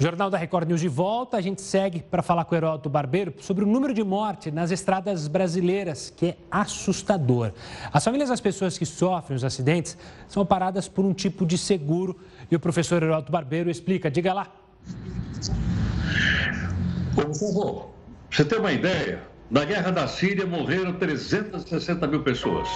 Jornal 0.00 0.30
da 0.30 0.38
Record 0.38 0.66
News 0.66 0.80
de 0.80 0.88
volta. 0.88 1.36
A 1.36 1.42
gente 1.42 1.60
segue 1.60 2.00
para 2.00 2.22
falar 2.22 2.46
com 2.46 2.54
o 2.54 2.58
Heródoto 2.58 2.88
Barbeiro 2.88 3.34
sobre 3.38 3.64
o 3.64 3.66
número 3.66 3.92
de 3.92 4.02
mortes 4.02 4.50
nas 4.50 4.70
estradas 4.70 5.28
brasileiras, 5.28 6.08
que 6.08 6.28
é 6.28 6.36
assustador. 6.50 7.52
As 7.92 8.02
famílias 8.02 8.30
das 8.30 8.40
pessoas 8.40 8.78
que 8.78 8.86
sofrem 8.86 9.36
os 9.36 9.44
acidentes 9.44 9.98
são 10.26 10.46
paradas 10.46 10.88
por 10.88 11.04
um 11.04 11.12
tipo 11.12 11.44
de 11.44 11.58
seguro 11.58 12.18
e 12.50 12.56
o 12.56 12.60
professor 12.60 13.02
Heródoto 13.02 13.30
Barbeiro 13.30 13.68
explica. 13.68 14.10
Diga 14.10 14.32
lá. 14.32 14.46
Por 17.14 17.34
favor, 17.34 17.90
você 18.30 18.42
tem 18.42 18.58
uma 18.58 18.72
ideia? 18.72 19.20
Na 19.50 19.66
guerra 19.66 19.90
da 19.90 20.08
Síria 20.08 20.46
morreram 20.46 20.94
360 20.94 22.06
mil 22.06 22.22
pessoas. 22.22 22.66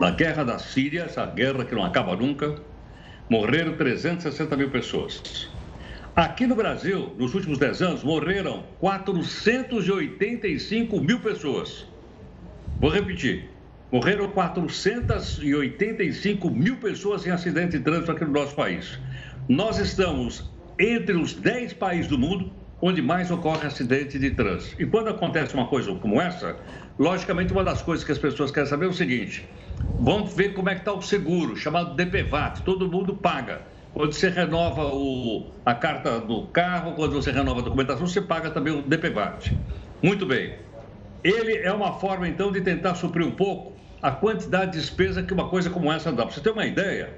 Na 0.00 0.12
guerra 0.12 0.42
da 0.42 0.58
Síria, 0.58 1.02
essa 1.02 1.26
guerra 1.26 1.62
que 1.66 1.74
não 1.74 1.84
acaba 1.84 2.16
nunca, 2.16 2.54
morreram 3.28 3.76
360 3.76 4.56
mil 4.56 4.70
pessoas. 4.70 5.52
Aqui 6.16 6.46
no 6.46 6.54
Brasil, 6.54 7.12
nos 7.18 7.34
últimos 7.34 7.58
10 7.58 7.82
anos, 7.82 8.04
morreram 8.04 8.62
485 8.78 11.00
mil 11.00 11.18
pessoas. 11.18 11.88
Vou 12.78 12.88
repetir. 12.88 13.50
Morreram 13.90 14.28
485 14.28 16.50
mil 16.50 16.76
pessoas 16.76 17.26
em 17.26 17.30
acidente 17.30 17.78
de 17.78 17.82
trânsito 17.82 18.12
aqui 18.12 18.24
no 18.24 18.30
nosso 18.30 18.54
país. 18.54 18.96
Nós 19.48 19.78
estamos 19.78 20.48
entre 20.78 21.16
os 21.16 21.34
10 21.34 21.72
países 21.72 22.06
do 22.06 22.16
mundo 22.16 22.52
onde 22.80 23.02
mais 23.02 23.32
ocorre 23.32 23.66
acidente 23.66 24.16
de 24.16 24.30
trânsito. 24.30 24.80
E 24.80 24.86
quando 24.86 25.08
acontece 25.08 25.52
uma 25.52 25.66
coisa 25.66 25.92
como 25.96 26.20
essa, 26.20 26.54
logicamente 26.96 27.52
uma 27.52 27.64
das 27.64 27.82
coisas 27.82 28.04
que 28.04 28.12
as 28.12 28.18
pessoas 28.18 28.52
querem 28.52 28.68
saber 28.68 28.86
é 28.86 28.88
o 28.88 28.94
seguinte: 28.94 29.48
vamos 29.98 30.32
ver 30.32 30.54
como 30.54 30.68
é 30.68 30.74
que 30.74 30.82
está 30.82 30.92
o 30.92 31.02
seguro, 31.02 31.56
chamado 31.56 31.96
DPVAT, 31.96 32.62
todo 32.62 32.88
mundo 32.88 33.16
paga. 33.16 33.73
Quando 33.94 34.12
você 34.12 34.28
renova 34.28 34.86
o, 34.92 35.52
a 35.64 35.72
carta 35.72 36.18
do 36.18 36.48
carro, 36.48 36.94
quando 36.94 37.12
você 37.12 37.30
renova 37.30 37.60
a 37.60 37.62
documentação, 37.62 38.08
você 38.08 38.20
paga 38.20 38.50
também 38.50 38.76
o 38.76 38.82
DPVAT. 38.82 39.56
Muito 40.02 40.26
bem. 40.26 40.58
Ele 41.22 41.58
é 41.58 41.72
uma 41.72 41.92
forma, 42.00 42.28
então, 42.28 42.50
de 42.50 42.60
tentar 42.60 42.96
suprir 42.96 43.24
um 43.24 43.30
pouco 43.30 43.78
a 44.02 44.10
quantidade 44.10 44.72
de 44.72 44.78
despesa 44.78 45.22
que 45.22 45.32
uma 45.32 45.48
coisa 45.48 45.70
como 45.70 45.92
essa 45.92 46.10
dá. 46.12 46.24
Para 46.24 46.34
você 46.34 46.40
ter 46.40 46.50
uma 46.50 46.66
ideia, 46.66 47.16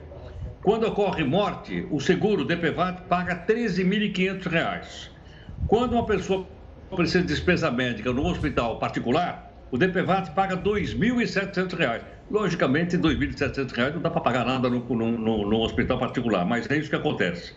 quando 0.62 0.86
ocorre 0.86 1.24
morte, 1.24 1.86
o 1.90 1.98
seguro 1.98 2.44
DPVAT 2.44 3.06
paga 3.08 3.32
R$ 3.34 3.54
13.500. 3.54 5.10
Quando 5.66 5.94
uma 5.94 6.04
pessoa 6.04 6.46
precisa 6.94 7.22
de 7.22 7.28
despesa 7.28 7.70
médica 7.70 8.12
no 8.12 8.26
hospital 8.26 8.78
particular, 8.78 9.45
o 9.70 9.76
DPVAT 9.76 10.30
paga 10.30 10.54
R$ 10.54 10.62
2.700. 10.62 12.00
Logicamente, 12.30 12.96
R$ 12.96 13.02
2.700 13.02 13.94
não 13.94 14.00
dá 14.00 14.10
para 14.10 14.20
pagar 14.20 14.44
nada 14.44 14.68
no, 14.70 14.80
no, 14.80 15.48
no, 15.48 15.60
hospital 15.60 15.98
particular, 15.98 16.44
mas 16.44 16.68
é 16.70 16.76
isso 16.76 16.90
que 16.90 16.96
acontece. 16.96 17.52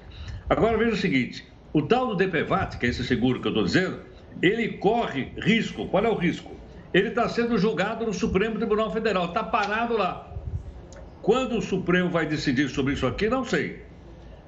Agora 0.50 0.78
veja 0.78 0.94
o 0.94 0.98
seguinte: 0.98 1.48
o 1.72 1.82
tal 1.82 2.08
do 2.08 2.16
DPVAT, 2.16 2.78
que 2.78 2.86
é 2.86 2.90
esse 2.90 3.04
seguro 3.04 3.40
que 3.40 3.48
eu 3.48 3.52
estou 3.52 3.64
dizendo, 3.64 4.00
ele 4.42 4.70
corre 4.78 5.32
risco. 5.38 5.88
Qual 5.88 6.04
é 6.04 6.10
o 6.10 6.16
risco? 6.16 6.52
Ele 6.94 7.10
está 7.10 7.30
sendo 7.30 7.58
julgado 7.58 8.06
no 8.06 8.14
Supremo 8.14 8.58
Tribunal 8.58 8.92
Federal, 8.92 9.26
está 9.26 9.44
parado 9.44 9.96
lá. 9.96 10.34
Quando 11.22 11.58
o 11.58 11.62
Supremo 11.62 12.10
vai 12.10 12.26
decidir 12.26 12.70
sobre 12.70 12.94
isso 12.94 13.06
aqui, 13.06 13.30
não 13.30 13.46
sei. 13.46 13.84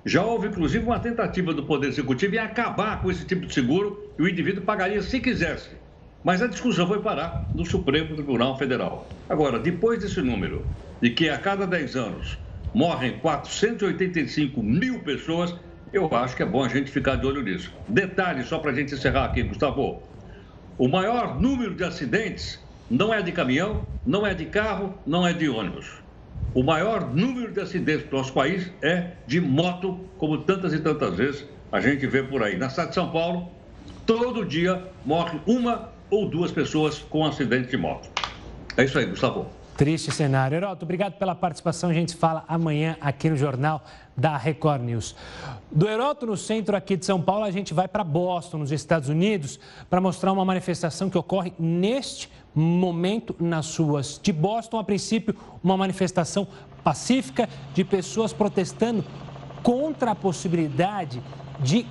Já 0.04 0.24
houve, 0.24 0.48
inclusive, 0.48 0.84
uma 0.84 1.00
tentativa 1.00 1.54
do 1.54 1.64
Poder 1.64 1.90
Executivo 1.90 2.34
em 2.34 2.40
acabar 2.40 3.02
com 3.02 3.12
esse 3.12 3.24
tipo 3.24 3.46
de 3.46 3.54
seguro 3.54 4.12
e 4.18 4.24
o 4.24 4.28
indivíduo 4.28 4.64
pagaria 4.64 5.02
se 5.04 5.20
quisesse. 5.20 5.81
Mas 6.24 6.42
a 6.42 6.48
discussão 6.48 6.88
foi 6.88 7.02
parar 7.02 7.50
no 7.54 7.66
Supremo 7.66 8.16
Tribunal 8.16 8.56
Federal. 8.58 9.08
Agora, 9.28 9.58
depois 9.58 10.00
desse 10.00 10.22
número, 10.22 10.64
de 11.02 11.10
que 11.10 11.28
a 11.30 11.38
cada 11.38 11.66
10 11.66 11.96
anos 11.96 12.38
morrem 12.74 13.18
485 13.18 14.62
mil 14.62 15.00
pessoas, 15.00 15.56
eu 15.92 16.08
acho 16.14 16.36
que 16.36 16.44
é 16.44 16.46
bom 16.46 16.64
a 16.64 16.70
gente 16.70 16.92
ficar 16.92 17.16
de 17.16 17.26
olho 17.26 17.42
nisso. 17.42 17.74
Detalhe, 17.88 18.44
só 18.44 18.60
para 18.60 18.72
a 18.72 18.74
gente 18.74 18.94
encerrar 18.94 19.26
aqui, 19.26 19.42
Gustavo. 19.42 20.04
O 20.78 20.88
maior 20.88 21.40
número 21.42 21.74
de 21.74 21.84
acidentes 21.84 22.60
não 22.90 23.12
é 23.12 23.22
de 23.22 23.32
caminhão, 23.32 23.84
não 24.06 24.26
é 24.26 24.34
de 24.34 24.46
carro, 24.46 24.94
não 25.06 25.28
é 25.28 25.34
de 25.34 25.50
ônibus. 25.50 25.90
O 26.54 26.62
maior 26.62 27.14
número 27.14 27.52
de 27.52 27.62
acidentes 27.62 28.08
do 28.08 28.18
nosso 28.18 28.34
país 28.34 28.72
é 28.82 29.14
de 29.26 29.42
moto, 29.42 30.06
como 30.18 30.40
tantas 30.40 30.74
e 30.74 30.80
tantas 30.80 31.16
vezes 31.16 31.46
a 31.72 31.80
gente 31.80 32.06
vê 32.06 32.22
por 32.22 32.44
aí. 32.44 32.58
Na 32.58 32.70
cidade 32.70 32.90
de 32.90 32.96
São 32.96 33.12
Paulo, 33.12 33.50
todo 34.06 34.46
dia 34.46 34.86
morre 35.04 35.40
uma 35.48 35.90
ou 36.12 36.30
duas 36.30 36.52
pessoas 36.52 37.00
com 37.00 37.26
acidente 37.26 37.70
de 37.70 37.78
moto. 37.78 38.10
É 38.78 38.84
isso 38.84 39.00
aí, 39.00 39.06
Gustavo. 39.06 39.48
Triste 39.78 40.12
cenário. 40.12 40.56
Heroto, 40.56 40.86
obrigado 40.86 41.14
pela 41.14 41.34
participação. 41.34 41.90
A 41.90 41.94
gente 41.94 42.16
fala 42.16 42.44
amanhã 42.48 42.98
aqui 43.02 43.30
no 43.30 43.38
Jornal 43.38 43.84
da 44.16 44.38
Record 44.38 44.84
News. 44.84 45.16
Do 45.72 45.88
Heroto, 45.88 46.28
no 46.28 46.38
centro 46.38 46.76
aqui 46.76 46.96
de 46.96 47.06
São 47.06 47.20
Paulo, 47.20 47.46
a 47.46 47.52
gente 47.52 47.74
vai 47.74 47.88
para 47.88 48.04
Boston, 48.04 48.60
nos 48.60 48.72
Estados 48.72 49.10
Unidos, 49.10 49.60
para 49.90 50.02
mostrar 50.02 50.34
uma 50.34 50.46
manifestação 50.46 51.10
que 51.10 51.18
ocorre 51.18 51.54
neste 51.58 52.30
momento 52.54 53.36
nas 53.40 53.76
ruas 53.78 54.20
de 54.22 54.32
Boston. 54.32 54.78
A 54.78 54.84
princípio, 54.84 55.36
uma 55.64 55.78
manifestação 55.78 56.48
pacífica 56.84 57.50
de 57.74 57.84
pessoas 57.84 58.34
protestando 58.34 59.04
contra 59.64 60.12
a 60.12 60.16
possibilidade 60.16 61.24
de 61.60 61.86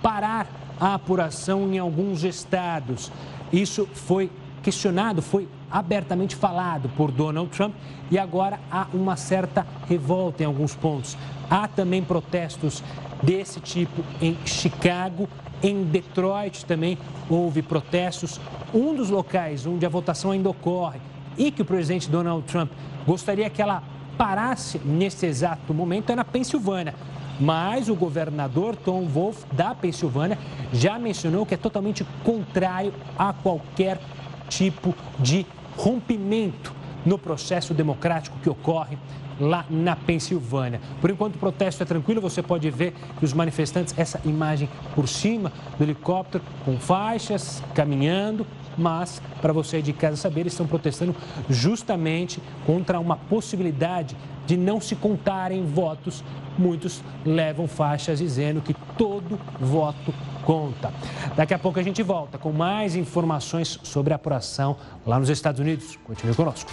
parar 0.00 0.46
a 0.80 0.94
apuração 0.94 1.70
em 1.70 1.78
alguns 1.78 2.24
estados. 2.24 3.12
Isso 3.52 3.86
foi 3.92 4.30
questionado, 4.62 5.22
foi 5.22 5.48
abertamente 5.70 6.36
falado 6.36 6.88
por 6.90 7.10
Donald 7.10 7.50
Trump 7.50 7.74
e 8.10 8.18
agora 8.18 8.58
há 8.70 8.86
uma 8.92 9.16
certa 9.16 9.66
revolta 9.88 10.42
em 10.42 10.46
alguns 10.46 10.74
pontos. 10.74 11.16
Há 11.48 11.68
também 11.68 12.02
protestos 12.02 12.82
desse 13.22 13.60
tipo 13.60 14.02
em 14.20 14.36
Chicago, 14.44 15.28
em 15.62 15.84
Detroit 15.84 16.64
também 16.64 16.98
houve 17.28 17.62
protestos. 17.62 18.40
Um 18.72 18.94
dos 18.94 19.10
locais 19.10 19.66
onde 19.66 19.84
a 19.84 19.88
votação 19.88 20.30
ainda 20.30 20.48
ocorre 20.48 21.00
e 21.36 21.50
que 21.50 21.62
o 21.62 21.64
presidente 21.64 22.08
Donald 22.10 22.44
Trump 22.46 22.70
gostaria 23.06 23.48
que 23.50 23.62
ela 23.62 23.82
parasse 24.16 24.78
nesse 24.84 25.26
exato 25.26 25.72
momento 25.72 26.10
é 26.10 26.16
na 26.16 26.24
Pensilvânia. 26.24 26.94
Mas 27.40 27.88
o 27.88 27.94
governador 27.94 28.76
Tom 28.76 29.06
Wolf, 29.06 29.44
da 29.52 29.74
Pensilvânia, 29.74 30.38
já 30.72 30.98
mencionou 30.98 31.46
que 31.46 31.54
é 31.54 31.56
totalmente 31.56 32.04
contrário 32.22 32.92
a 33.18 33.32
qualquer 33.32 33.98
tipo 34.48 34.94
de 35.18 35.46
rompimento 35.76 36.74
no 37.06 37.18
processo 37.18 37.72
democrático 37.72 38.38
que 38.42 38.50
ocorre 38.50 38.98
lá 39.40 39.64
na 39.70 39.96
Pensilvânia. 39.96 40.80
Por 41.00 41.10
enquanto 41.10 41.36
o 41.36 41.38
protesto 41.38 41.82
é 41.82 41.86
tranquilo, 41.86 42.20
você 42.20 42.42
pode 42.42 42.70
ver 42.70 42.94
que 43.18 43.24
os 43.24 43.32
manifestantes, 43.32 43.94
essa 43.96 44.20
imagem 44.24 44.68
por 44.94 45.08
cima 45.08 45.50
do 45.78 45.84
helicóptero, 45.84 46.44
com 46.64 46.78
faixas, 46.78 47.62
caminhando, 47.74 48.46
mas 48.80 49.20
para 49.42 49.52
você 49.52 49.82
de 49.82 49.92
casa 49.92 50.16
saber, 50.16 50.40
eles 50.40 50.54
estão 50.54 50.66
protestando 50.66 51.14
justamente 51.48 52.42
contra 52.66 52.98
uma 52.98 53.16
possibilidade 53.16 54.16
de 54.46 54.56
não 54.56 54.80
se 54.80 54.96
contarem 54.96 55.64
votos. 55.64 56.24
Muitos 56.58 57.02
levam 57.24 57.68
faixas 57.68 58.18
dizendo 58.18 58.60
que 58.60 58.74
todo 58.96 59.38
voto 59.60 60.12
conta. 60.44 60.92
Daqui 61.36 61.54
a 61.54 61.58
pouco 61.58 61.78
a 61.78 61.82
gente 61.82 62.02
volta 62.02 62.38
com 62.38 62.50
mais 62.50 62.96
informações 62.96 63.78
sobre 63.82 64.12
a 64.12 64.16
apuração 64.16 64.76
lá 65.06 65.18
nos 65.18 65.28
Estados 65.28 65.60
Unidos. 65.60 65.96
Continue 66.04 66.34
conosco. 66.34 66.70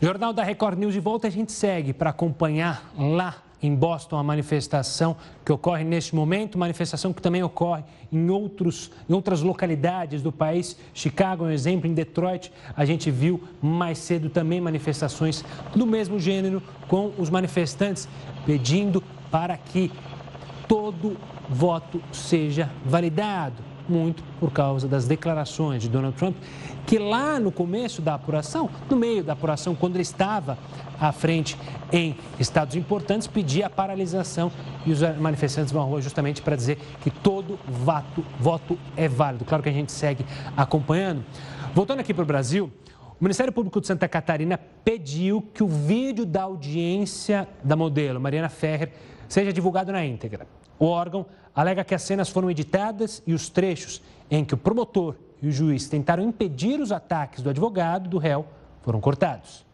Jornal 0.00 0.32
da 0.32 0.42
Record 0.42 0.78
News 0.78 0.92
de 0.92 1.00
volta, 1.00 1.26
a 1.26 1.30
gente 1.30 1.52
segue 1.52 1.92
para 1.92 2.10
acompanhar 2.10 2.92
lá 2.96 3.34
em 3.66 3.74
Boston 3.74 4.16
a 4.16 4.22
manifestação 4.22 5.16
que 5.44 5.52
ocorre 5.52 5.84
neste 5.84 6.14
momento, 6.14 6.58
manifestação 6.58 7.12
que 7.12 7.20
também 7.20 7.42
ocorre 7.42 7.82
em, 8.12 8.30
outros, 8.30 8.90
em 9.08 9.12
outras 9.12 9.42
localidades 9.42 10.22
do 10.22 10.32
país. 10.32 10.76
Chicago 10.94 11.44
é 11.44 11.48
um 11.48 11.50
exemplo, 11.50 11.88
em 11.88 11.94
Detroit 11.94 12.52
a 12.76 12.84
gente 12.84 13.10
viu 13.10 13.42
mais 13.60 13.98
cedo 13.98 14.30
também 14.30 14.60
manifestações 14.60 15.44
do 15.74 15.86
mesmo 15.86 16.18
gênero, 16.18 16.62
com 16.88 17.12
os 17.18 17.30
manifestantes 17.30 18.08
pedindo 18.44 19.02
para 19.30 19.56
que 19.56 19.90
todo 20.68 21.16
voto 21.48 22.02
seja 22.12 22.70
validado 22.84 23.75
muito 23.88 24.22
por 24.38 24.52
causa 24.52 24.86
das 24.86 25.06
declarações 25.06 25.82
de 25.82 25.88
Donald 25.88 26.16
Trump, 26.16 26.36
que 26.86 26.98
lá 26.98 27.40
no 27.40 27.50
começo 27.50 28.00
da 28.00 28.14
apuração, 28.14 28.70
no 28.88 28.96
meio 28.96 29.24
da 29.24 29.32
apuração, 29.32 29.74
quando 29.74 29.96
ele 29.96 30.02
estava 30.02 30.58
à 31.00 31.12
frente 31.12 31.56
em 31.92 32.16
estados 32.38 32.76
importantes, 32.76 33.26
pedia 33.26 33.66
a 33.66 33.70
paralisação 33.70 34.50
e 34.84 34.92
os 34.92 35.00
manifestantes 35.18 35.72
vão 35.72 35.82
à 35.82 35.84
rua 35.84 36.00
justamente 36.00 36.40
para 36.42 36.56
dizer 36.56 36.78
que 37.02 37.10
todo 37.10 37.58
voto, 37.66 38.24
voto 38.38 38.78
é 38.96 39.08
válido. 39.08 39.44
Claro 39.44 39.62
que 39.62 39.68
a 39.68 39.72
gente 39.72 39.92
segue 39.92 40.24
acompanhando. 40.56 41.24
Voltando 41.74 42.00
aqui 42.00 42.14
para 42.14 42.22
o 42.22 42.26
Brasil, 42.26 42.70
o 43.18 43.24
Ministério 43.24 43.52
Público 43.52 43.80
de 43.80 43.86
Santa 43.86 44.08
Catarina 44.08 44.58
pediu 44.84 45.42
que 45.54 45.62
o 45.62 45.68
vídeo 45.68 46.26
da 46.26 46.42
audiência 46.42 47.48
da 47.64 47.74
modelo 47.74 48.20
Mariana 48.20 48.48
Ferrer 48.48 48.92
seja 49.28 49.52
divulgado 49.52 49.90
na 49.90 50.04
íntegra. 50.04 50.46
O 50.78 50.86
órgão 50.86 51.26
alega 51.54 51.84
que 51.84 51.94
as 51.94 52.02
cenas 52.02 52.28
foram 52.28 52.50
editadas 52.50 53.22
e 53.26 53.32
os 53.32 53.48
trechos 53.48 54.02
em 54.30 54.44
que 54.44 54.54
o 54.54 54.58
promotor 54.58 55.14
e 55.42 55.48
o 55.48 55.52
juiz 55.52 55.88
tentaram 55.88 56.22
impedir 56.22 56.80
os 56.80 56.92
ataques 56.92 57.42
do 57.42 57.50
advogado 57.50 58.08
do 58.08 58.18
réu 58.18 58.46
foram 58.82 59.00
cortados. 59.00 59.64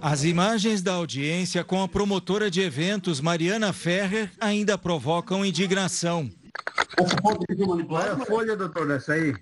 As 0.00 0.24
imagens 0.24 0.82
da 0.82 0.94
audiência 0.94 1.62
com 1.62 1.80
a 1.80 1.86
promotora 1.86 2.50
de 2.50 2.60
eventos, 2.60 3.20
Mariana 3.20 3.72
Ferrer, 3.72 4.32
ainda 4.40 4.76
provocam 4.76 5.44
indignação. 5.44 6.28
É 6.98 8.10
a 8.10 8.26
folha, 8.26 8.56
doutor, 8.56 8.88
dessa 8.88 9.12
aí? 9.12 9.32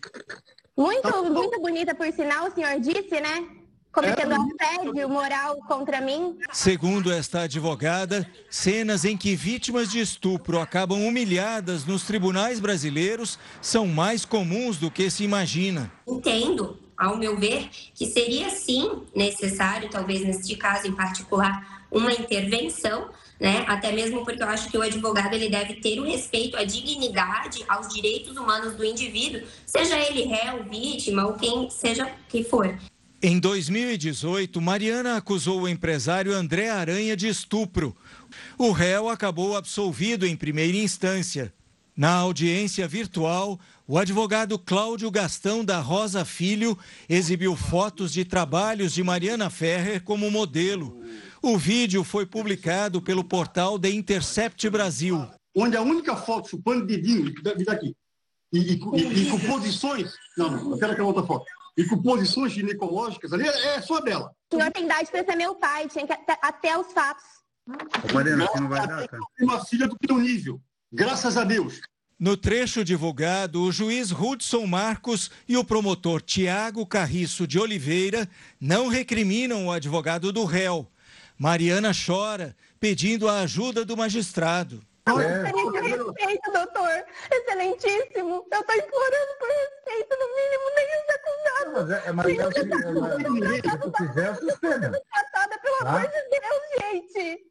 Muito, 0.76 1.24
muito 1.32 1.61
bonita, 1.61 1.94
por 1.94 2.12
sinal, 2.12 2.48
o 2.48 2.55
senhor 2.55 2.78
disse, 2.78 3.20
né? 3.20 3.59
Cometendo 3.93 4.34
assédio 4.34 5.09
moral 5.09 5.57
contra 5.66 6.01
mim. 6.01 6.38
Segundo 6.53 7.12
esta 7.12 7.43
advogada, 7.43 8.26
cenas 8.49 9.05
em 9.05 9.16
que 9.16 9.34
vítimas 9.34 9.91
de 9.91 10.01
estupro 10.01 10.61
acabam 10.61 11.05
humilhadas 11.07 11.84
nos 11.84 12.05
tribunais 12.05 12.61
brasileiros 12.61 13.38
são 13.61 13.86
mais 13.86 14.24
comuns 14.24 14.76
do 14.76 14.91
que 14.91 15.11
se 15.11 15.24
imagina. 15.24 15.91
Entendo, 16.07 16.78
ao 16.97 17.16
meu 17.16 17.36
ver, 17.38 17.68
que 17.95 18.07
seria 18.07 18.51
sim 18.51 19.03
necessário, 19.14 19.88
talvez 19.91 20.22
neste 20.22 20.55
caso 20.57 20.86
em 20.86 20.93
particular, 20.93 21.86
uma 21.91 22.12
intervenção, 22.12 23.09
né? 23.41 23.64
Até 23.66 23.91
mesmo 23.91 24.24
porque 24.24 24.43
eu 24.43 24.49
acho 24.49 24.70
que 24.70 24.78
o 24.78 24.82
advogado 24.82 25.34
ele 25.34 25.49
deve 25.49 25.74
ter 25.74 25.99
o 25.99 26.05
respeito 26.05 26.57
à 26.57 26.62
dignidade, 26.62 27.64
aos 27.68 27.88
direitos 27.88 28.36
humanos 28.36 28.74
do 28.74 28.84
indivíduo, 28.84 29.41
seja 29.66 29.99
ele 29.99 30.24
réu, 30.24 30.62
vítima 30.64 31.26
ou 31.26 31.34
quem 31.34 31.68
seja 31.70 32.09
que 32.28 32.45
for. 32.45 32.78
Em 33.23 33.39
2018, 33.39 34.62
Mariana 34.62 35.18
acusou 35.18 35.61
o 35.61 35.68
empresário 35.68 36.35
André 36.35 36.71
Aranha 36.71 37.14
de 37.14 37.29
estupro. 37.29 37.95
O 38.57 38.71
réu 38.73 39.11
acabou 39.11 39.59
absolvido 39.59 40.27
em 40.27 40.35
primeira 40.35 40.79
instância. 40.79 41.53
Na 41.95 42.14
audiência 42.14 42.89
virtual, 42.89 43.61
o 43.87 43.99
advogado 43.99 44.59
Cláudio 44.59 45.11
Gastão 45.11 45.62
da 45.62 45.81
Rosa 45.81 46.25
Filho 46.25 46.79
exibiu 47.11 47.55
fotos 47.55 48.11
de 48.11 48.25
trabalhos 48.25 48.95
de 48.95 49.03
Mariana 49.03 49.51
Ferrer 49.51 50.03
como 50.03 50.31
modelo. 50.31 50.99
O 51.43 51.59
vídeo 51.59 52.03
foi 52.03 52.25
publicado 52.25 53.03
pelo 53.03 53.23
portal 53.23 53.79
The 53.79 53.91
Intercept 53.91 54.71
Brasil. 54.71 55.29
Onde 55.55 55.77
a 55.77 55.83
única 55.83 56.16
foto 56.16 56.49
chupando 56.49 56.87
dedinho, 56.87 57.35
daqui, 57.66 57.95
e, 58.51 58.59
e, 58.59 58.73
e, 58.73 59.23
e 59.25 59.31
com 59.31 59.39
posições. 59.41 60.11
Não, 60.39 60.71
não, 60.71 60.79
quero 60.79 60.93
aquela 60.93 61.09
outra 61.09 61.23
foto 61.23 61.45
e 61.81 61.89
com 61.89 62.01
posições 62.03 62.53
ginecológicas 62.53 63.33
ali, 63.33 63.49
é, 63.49 63.81
só 63.81 64.01
dela. 64.01 64.31
O 64.53 64.57
senhor 64.57 64.70
tem 64.70 64.85
idade 64.85 65.11
para 65.11 65.24
ser 65.24 65.37
meu 65.37 65.55
pai, 65.55 65.89
tinha 65.89 66.07
que 66.07 66.12
até, 66.12 66.39
até 66.43 66.76
os 66.76 66.93
fatos. 66.93 67.24
Mariana, 68.12 68.49
não 68.57 68.68
vai 68.68 68.87
dar, 68.87 69.09
cara. 69.09 69.22
Uma 69.41 69.64
filha 69.64 69.89
do 69.89 69.97
teu 69.97 70.18
nível, 70.18 70.61
graças 70.93 71.37
a 71.37 71.45
Deus. 71.45 71.81
No 72.18 72.37
trecho 72.37 72.85
divulgado, 72.85 73.62
o 73.62 73.72
juiz 73.72 74.12
Hudson 74.12 74.66
Marcos 74.66 75.31
e 75.49 75.57
o 75.57 75.64
promotor 75.64 76.20
Tiago 76.20 76.85
Carriço 76.85 77.47
de 77.47 77.59
Oliveira 77.59 78.28
não 78.61 78.89
recriminam 78.89 79.66
o 79.66 79.72
advogado 79.72 80.31
do 80.31 80.45
réu. 80.45 80.87
Mariana 81.39 81.93
chora, 81.95 82.55
pedindo 82.78 83.26
a 83.26 83.41
ajuda 83.41 83.87
do 83.87 83.97
magistrado. 83.97 84.83
É. 85.18 85.42
respeito, 85.80 86.52
doutor. 86.52 87.04
Excelentíssimo. 87.32 88.46
Eu 88.52 88.61
estou 88.61 88.76
implorando 88.76 89.32
por 89.38 89.48
respeito, 89.48 90.16
no 90.18 90.26
mínimo, 90.36 90.66
nem 90.76 90.86
os 90.96 91.08
acusados. 91.14 91.72
Mas 91.72 91.90
é, 91.90 92.12
mas 92.12 92.26
é, 92.26 92.38
se, 92.52 93.70
se 93.70 93.78
tu 93.78 93.92
quiser, 93.92 94.36
suspenda. 94.36 94.90
Tratada, 94.90 95.58
pelo 95.58 95.78
tá? 95.78 95.88
amor 95.88 96.08
de 96.08 96.20
Deus, 96.28 96.62
gente. 96.80 97.49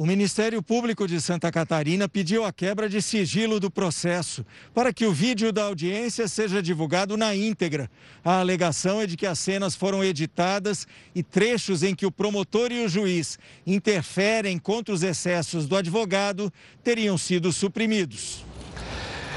O 0.00 0.06
Ministério 0.06 0.62
Público 0.62 1.06
de 1.06 1.20
Santa 1.20 1.52
Catarina 1.52 2.08
pediu 2.08 2.42
a 2.42 2.50
quebra 2.50 2.88
de 2.88 3.02
sigilo 3.02 3.60
do 3.60 3.70
processo 3.70 4.46
para 4.72 4.94
que 4.94 5.04
o 5.04 5.12
vídeo 5.12 5.52
da 5.52 5.64
audiência 5.64 6.26
seja 6.26 6.62
divulgado 6.62 7.18
na 7.18 7.36
íntegra. 7.36 7.90
A 8.24 8.40
alegação 8.40 9.02
é 9.02 9.06
de 9.06 9.14
que 9.14 9.26
as 9.26 9.38
cenas 9.38 9.76
foram 9.76 10.02
editadas 10.02 10.86
e 11.14 11.22
trechos 11.22 11.82
em 11.82 11.94
que 11.94 12.06
o 12.06 12.10
promotor 12.10 12.72
e 12.72 12.82
o 12.82 12.88
juiz 12.88 13.38
interferem 13.66 14.58
contra 14.58 14.94
os 14.94 15.02
excessos 15.02 15.68
do 15.68 15.76
advogado 15.76 16.50
teriam 16.82 17.18
sido 17.18 17.52
suprimidos. 17.52 18.49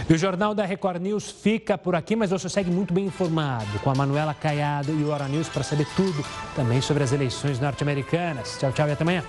E 0.09 0.13
o 0.13 0.17
Jornal 0.17 0.53
da 0.53 0.65
Record 0.65 1.01
News 1.01 1.29
fica 1.29 1.77
por 1.77 1.95
aqui, 1.95 2.15
mas 2.15 2.29
você 2.29 2.49
segue 2.49 2.69
muito 2.69 2.93
bem 2.93 3.05
informado 3.05 3.79
com 3.79 3.89
a 3.89 3.95
Manuela 3.95 4.33
Caiado 4.33 4.91
e 4.91 5.03
o 5.03 5.09
Hora 5.09 5.27
News 5.27 5.49
para 5.49 5.63
saber 5.63 5.87
tudo 5.95 6.23
também 6.55 6.81
sobre 6.81 7.03
as 7.03 7.11
eleições 7.11 7.59
norte-americanas. 7.59 8.57
Tchau, 8.59 8.71
tchau 8.71 8.87
e 8.87 8.91
até 8.91 9.03
amanhã. 9.03 9.23